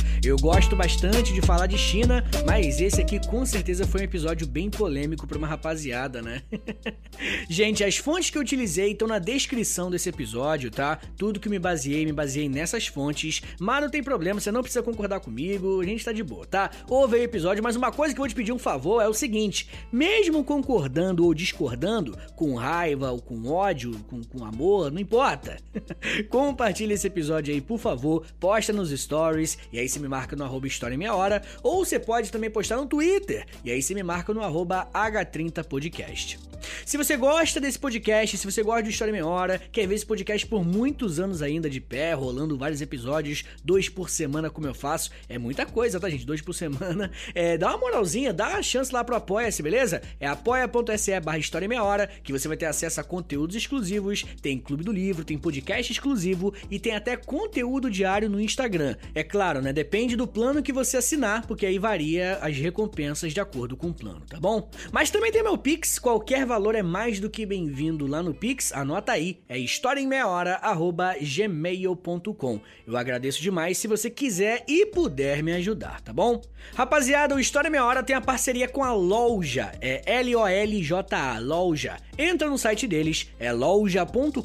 Eu 0.23 0.37
gosto 0.37 0.75
bastante 0.75 1.33
de 1.33 1.41
falar 1.41 1.65
de 1.65 1.79
China, 1.79 2.23
mas 2.45 2.79
esse 2.79 3.01
aqui 3.01 3.19
com 3.27 3.43
certeza 3.43 3.87
foi 3.87 4.01
um 4.01 4.03
episódio 4.03 4.45
bem 4.45 4.69
polêmico 4.69 5.25
para 5.25 5.35
uma 5.35 5.47
rapaziada, 5.47 6.21
né? 6.21 6.43
Gente, 7.49 7.83
as 7.83 7.97
fontes 7.97 8.29
que 8.29 8.37
eu 8.37 8.41
utilizei 8.43 8.91
estão 8.91 9.07
na 9.07 9.17
descrição 9.17 9.89
desse 9.89 10.09
episódio, 10.09 10.69
tá? 10.69 10.99
Tudo 11.17 11.39
que 11.39 11.49
me 11.49 11.57
baseei, 11.57 12.05
me 12.05 12.13
baseei 12.13 12.47
nessas 12.47 12.85
fontes, 12.85 13.41
mas 13.59 13.81
não 13.81 13.89
tem 13.89 14.03
problema, 14.03 14.39
você 14.39 14.51
não 14.51 14.61
precisa 14.61 14.83
concordar 14.83 15.21
comigo, 15.21 15.81
a 15.81 15.85
gente 15.85 16.05
tá 16.05 16.11
de 16.11 16.21
boa, 16.21 16.45
tá? 16.45 16.69
Ouve 16.87 17.15
aí 17.15 17.21
o 17.21 17.25
episódio, 17.25 17.63
mas 17.63 17.75
uma 17.75 17.91
coisa 17.91 18.13
que 18.13 18.19
eu 18.19 18.23
vou 18.23 18.29
te 18.29 18.35
pedir 18.35 18.53
um 18.53 18.59
favor 18.59 19.01
é 19.01 19.07
o 19.07 19.15
seguinte: 19.15 19.67
mesmo 19.91 20.43
concordando 20.43 21.25
ou 21.25 21.33
discordando, 21.33 22.15
com 22.35 22.53
raiva 22.53 23.09
ou 23.09 23.19
com 23.19 23.47
ódio, 23.47 23.99
com, 24.07 24.23
com 24.23 24.45
amor, 24.45 24.91
não 24.91 25.01
importa. 25.01 25.57
Compartilhe 26.29 26.93
esse 26.93 27.07
episódio 27.07 27.51
aí, 27.51 27.59
por 27.59 27.79
favor, 27.79 28.23
posta 28.39 28.71
nos 28.71 28.91
stories 28.91 29.57
e 29.73 29.79
aí 29.79 29.89
você 29.89 29.99
me 29.99 30.10
marca 30.11 30.35
no 30.35 30.43
arroba 30.43 30.67
História 30.67 30.97
Meia 30.97 31.15
Hora, 31.15 31.41
ou 31.63 31.85
você 31.85 31.97
pode 31.97 32.29
também 32.29 32.51
postar 32.51 32.75
no 32.75 32.85
Twitter, 32.85 33.45
e 33.63 33.71
aí 33.71 33.81
você 33.81 33.95
me 33.95 34.03
marca 34.03 34.33
no 34.33 34.43
arroba 34.43 34.89
H30podcast. 34.93 36.51
Se 36.85 36.97
você 36.97 37.17
gosta 37.17 37.59
desse 37.59 37.79
podcast, 37.79 38.37
se 38.37 38.45
você 38.45 38.61
gosta 38.63 38.83
de 38.83 38.89
História 38.89 39.11
em 39.11 39.13
Meia 39.13 39.25
Hora, 39.25 39.59
quer 39.71 39.87
ver 39.87 39.95
esse 39.95 40.05
podcast 40.05 40.45
por 40.45 40.63
muitos 40.63 41.19
anos 41.19 41.41
ainda 41.41 41.69
de 41.69 41.81
pé, 41.81 42.13
rolando 42.13 42.57
vários 42.57 42.81
episódios, 42.81 43.43
dois 43.63 43.89
por 43.89 44.09
semana 44.09 44.49
como 44.49 44.67
eu 44.67 44.73
faço, 44.73 45.11
é 45.27 45.37
muita 45.37 45.65
coisa, 45.65 45.99
tá 45.99 46.09
gente? 46.09 46.25
Dois 46.25 46.41
por 46.41 46.53
semana. 46.53 47.11
É, 47.33 47.57
dá 47.57 47.69
uma 47.69 47.77
moralzinha, 47.77 48.33
dá 48.33 48.49
uma 48.49 48.63
chance 48.63 48.93
lá 48.93 49.03
pro 49.03 49.15
Apoia-se, 49.15 49.63
beleza? 49.63 50.01
É 50.19 50.27
apoia.se 50.27 51.19
barra 51.19 51.37
História 51.37 51.67
Meia 51.67 51.83
Hora, 51.83 52.09
que 52.23 52.31
você 52.31 52.47
vai 52.47 52.57
ter 52.57 52.65
acesso 52.65 52.99
a 52.99 53.03
conteúdos 53.03 53.55
exclusivos, 53.55 54.25
tem 54.41 54.59
Clube 54.59 54.83
do 54.83 54.91
Livro, 54.91 55.23
tem 55.23 55.37
podcast 55.37 55.91
exclusivo 55.91 56.53
e 56.69 56.77
tem 56.77 56.93
até 56.93 57.15
conteúdo 57.15 57.89
diário 57.89 58.29
no 58.29 58.41
Instagram. 58.41 58.95
É 59.15 59.23
claro, 59.23 59.61
né? 59.61 59.71
Depende 59.71 60.00
Depende 60.01 60.15
do 60.15 60.25
plano 60.25 60.63
que 60.63 60.73
você 60.73 60.97
assinar, 60.97 61.45
porque 61.45 61.63
aí 61.63 61.77
varia 61.77 62.39
as 62.41 62.57
recompensas 62.57 63.33
de 63.33 63.39
acordo 63.39 63.77
com 63.77 63.89
o 63.89 63.93
plano, 63.93 64.23
tá 64.27 64.39
bom? 64.39 64.67
Mas 64.91 65.11
também 65.11 65.31
tem 65.31 65.43
meu 65.43 65.55
Pix, 65.55 65.99
qualquer 65.99 66.43
valor 66.43 66.73
é 66.73 66.81
mais 66.81 67.19
do 67.19 67.29
que 67.29 67.45
bem-vindo 67.45 68.07
lá 68.07 68.23
no 68.23 68.33
Pix, 68.33 68.73
anota 68.73 69.11
aí, 69.11 69.37
é 69.47 69.59
historiaemmeiahora@gmail.com. 69.59 72.59
Eu 72.87 72.97
agradeço 72.97 73.43
demais 73.43 73.77
se 73.77 73.87
você 73.87 74.09
quiser 74.09 74.63
e 74.67 74.87
puder 74.87 75.43
me 75.43 75.51
ajudar, 75.51 76.01
tá 76.01 76.11
bom? 76.11 76.41
Rapaziada, 76.73 77.35
o 77.35 77.39
História 77.39 77.69
Meia 77.69 77.85
Hora 77.85 78.01
tem 78.01 78.15
a 78.15 78.21
parceria 78.21 78.67
com 78.67 78.83
a 78.83 78.93
Loja, 78.93 79.71
é 79.79 80.01
L-O-L-J-A, 80.19 81.37
Loja. 81.37 81.97
Entra 82.17 82.49
no 82.49 82.57
site 82.57 82.87
deles, 82.87 83.29
é 83.39 83.53
loja.com.br, 83.53 84.41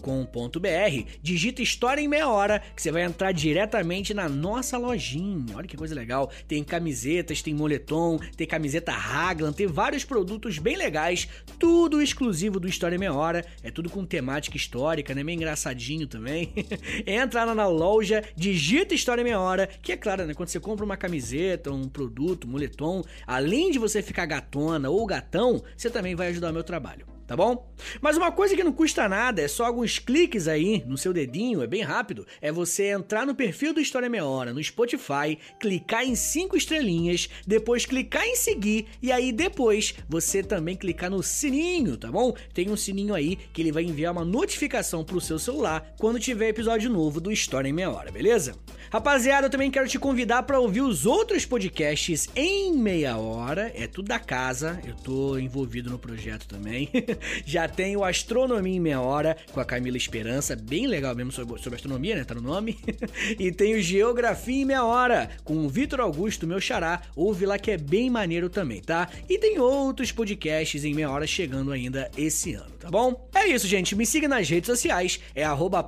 digita 1.23 1.62
História 1.62 2.03
em 2.03 2.09
Meia 2.09 2.29
Hora, 2.29 2.62
que 2.75 2.83
você 2.83 2.92
vai 2.92 3.05
entrar 3.05 3.33
diretamente 3.33 4.12
na 4.12 4.29
nossa 4.29 4.77
lojinha 4.77 5.45
olha 5.54 5.66
que 5.66 5.76
coisa 5.76 5.94
legal. 5.94 6.30
Tem 6.46 6.62
camisetas, 6.62 7.42
tem 7.42 7.54
moletom, 7.54 8.18
tem 8.37 8.46
camiseta 8.46 8.92
Raglan, 8.92 9.52
tem 9.52 9.66
vários 9.66 10.04
produtos 10.04 10.59
bem 10.59 10.76
legais, 10.76 11.28
tudo 11.59 12.00
exclusivo 12.00 12.59
do 12.61 12.68
História 12.68 12.98
Meia 12.98 13.12
Hora. 13.12 13.44
É 13.62 13.70
tudo 13.70 13.90
com 13.90 14.04
temática 14.04 14.56
histórica, 14.56 15.14
né? 15.14 15.22
Meio 15.22 15.37
engraçadinho 15.37 16.06
também. 16.06 16.52
Entra 17.06 17.44
lá 17.44 17.54
na 17.54 17.66
loja, 17.66 18.22
digita 18.37 18.94
História 18.94 19.24
Meia 19.24 19.40
Hora, 19.40 19.66
que 19.66 19.92
é 19.92 19.96
claro, 19.96 20.26
né? 20.26 20.35
Quando 20.35 20.48
você 20.48 20.61
compra 20.61 20.85
uma 20.85 20.96
camiseta, 20.96 21.70
um 21.70 21.88
produto, 21.88 22.46
um 22.46 22.50
moletom, 22.50 23.02
além 23.26 23.70
de 23.70 23.78
você 23.78 24.02
ficar 24.02 24.26
gatona 24.26 24.90
ou 24.90 25.06
gatão, 25.06 25.62
você 25.76 25.90
também 25.90 26.14
vai 26.14 26.28
ajudar 26.28 26.50
o 26.50 26.54
meu 26.54 26.64
trabalho 26.64 27.15
tá 27.27 27.37
bom? 27.37 27.71
Mas 28.01 28.17
uma 28.17 28.31
coisa 28.31 28.55
que 28.55 28.65
não 28.65 28.73
custa 28.73 29.09
nada, 29.09 29.43
é 29.43 29.49
só 29.49 29.65
alguns 29.65 29.99
cliques 29.99 30.49
aí 30.49 30.83
no 30.87 30.97
seu 30.97 31.12
dedinho, 31.12 31.62
é 31.62 31.67
bem 31.67 31.83
rápido, 31.83 32.27
é 32.41 32.53
você 32.53 32.89
entrar 32.89 33.27
no 33.27 33.35
perfil 33.35 33.73
do 33.73 33.81
História 33.81 34.09
Meia 34.09 34.25
Hora 34.25 34.53
no 34.53 34.62
Spotify, 34.62 35.39
clicar 35.59 36.05
em 36.05 36.15
cinco 36.15 36.57
estrelinhas, 36.57 37.29
depois 37.47 37.85
clicar 37.85 38.25
em 38.25 38.37
seguir 38.37 38.87
e 39.03 39.11
aí 39.11 39.33
depois 39.33 39.95
você 40.09 40.43
também 40.43 40.77
clicar 40.77 41.11
no 41.11 41.23
sininho, 41.23 41.97
tá 41.97 42.11
bom? 42.11 42.35
Tem 42.55 42.71
um 42.71 42.77
sininho 42.77 43.15
aí 43.15 43.37
que 43.37 43.62
ele 43.62 43.73
vai 43.73 43.85
enviar 43.85 44.12
uma 44.12 44.25
notificação 44.25 45.05
pro 45.05 45.21
seu 45.21 45.39
celular 45.39 45.95
quando 45.99 46.21
tiver 46.21 46.49
episódio 46.49 46.91
novo 46.91 47.21
do 47.21 47.33
História 47.33 47.69
em 47.69 47.73
Meia 47.73 47.91
Hora, 47.91 48.11
beleza? 48.11 48.55
Rapaziada, 48.91 49.47
eu 49.47 49.51
também 49.51 49.71
quero 49.71 49.89
te 49.89 49.99
convidar 49.99 50.45
para 50.45 50.61
ouvir 50.61 50.81
os 50.81 51.07
outros 51.07 51.45
podcasts 51.45 52.29
em 52.37 52.73
meia 52.73 53.17
hora, 53.17 53.73
é 53.75 53.87
tudo 53.87 54.07
da 54.07 54.19
casa, 54.19 54.81
eu 54.87 54.95
tô 54.95 55.39
envolvido 55.39 55.91
no 55.91 55.99
projeto 55.99 56.47
também. 56.47 56.89
Já 57.44 57.68
tem 57.68 57.96
o 57.96 58.05
Astronomia 58.05 58.76
em 58.76 58.81
Meia 58.81 59.00
Hora 59.00 59.37
com 59.52 59.61
a 59.61 59.64
Camila 59.64 59.96
Esperança, 59.96 60.57
bem 60.57 60.87
legal 60.87 61.14
mesmo 61.14 61.33
sobre, 61.33 61.61
sobre 61.61 61.76
astronomia, 61.76 62.16
né? 62.16 62.24
Tá 62.24 62.35
no 62.35 62.40
nome. 62.40 62.79
e 63.38 63.50
tem 63.52 63.74
o 63.74 63.83
Geografia 63.83 64.62
em 64.62 64.64
Meia 64.64 64.85
Hora 64.85 65.31
com 65.44 65.64
o 65.64 65.68
Vitor 65.68 66.00
Augusto, 66.00 66.46
meu 66.46 66.61
xará. 66.61 67.02
Ouve 67.14 67.46
lá 67.46 67.59
que 67.59 67.70
é 67.70 67.76
bem 67.76 68.11
maneiro 68.11 68.48
também, 68.48 68.81
tá? 68.81 69.09
E 69.29 69.38
tem 69.38 69.59
outros 69.59 70.12
podcasts 70.12 70.85
em 70.85 70.94
meia 70.94 71.11
hora 71.11 71.26
chegando 71.26 71.72
ainda 71.72 72.11
esse 72.16 72.55
ano, 72.55 72.76
tá 72.87 72.90
bom? 72.90 73.29
É 73.35 73.49
isso, 73.49 73.66
gente. 73.66 73.96
Me 73.96 74.07
siga 74.07 74.29
nas 74.29 74.49
redes 74.49 74.68
sociais, 74.68 75.20
é 75.35 75.44
arroba 75.44 75.85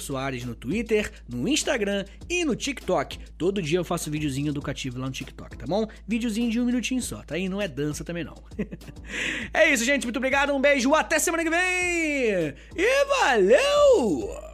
Soares 0.00 0.44
no 0.44 0.54
Twitter, 0.54 1.12
no 1.28 1.48
Instagram 1.48 2.04
e 2.28 2.44
no 2.44 2.56
TikTok. 2.56 3.18
Todo 3.38 3.62
dia 3.62 3.78
eu 3.78 3.84
faço 3.84 4.10
videozinho 4.10 4.48
educativo 4.48 4.98
lá 4.98 5.06
no 5.06 5.12
TikTok, 5.12 5.56
tá 5.56 5.66
bom? 5.66 5.86
Videozinho 6.06 6.50
de 6.50 6.60
um 6.60 6.64
minutinho 6.64 7.00
só, 7.00 7.22
tá? 7.22 7.38
E 7.38 7.48
não 7.48 7.62
é 7.62 7.68
dança 7.68 8.04
também 8.04 8.24
não. 8.24 8.34
é 9.54 9.72
isso, 9.72 9.84
gente. 9.84 10.04
Muito 10.04 10.16
obrigado 10.16 10.52
um 10.52 10.60
beijo, 10.60 10.92
até 10.94 11.18
semana 11.18 11.44
que 11.44 11.50
vem! 11.50 12.54
E 12.76 13.04
valeu! 13.20 14.53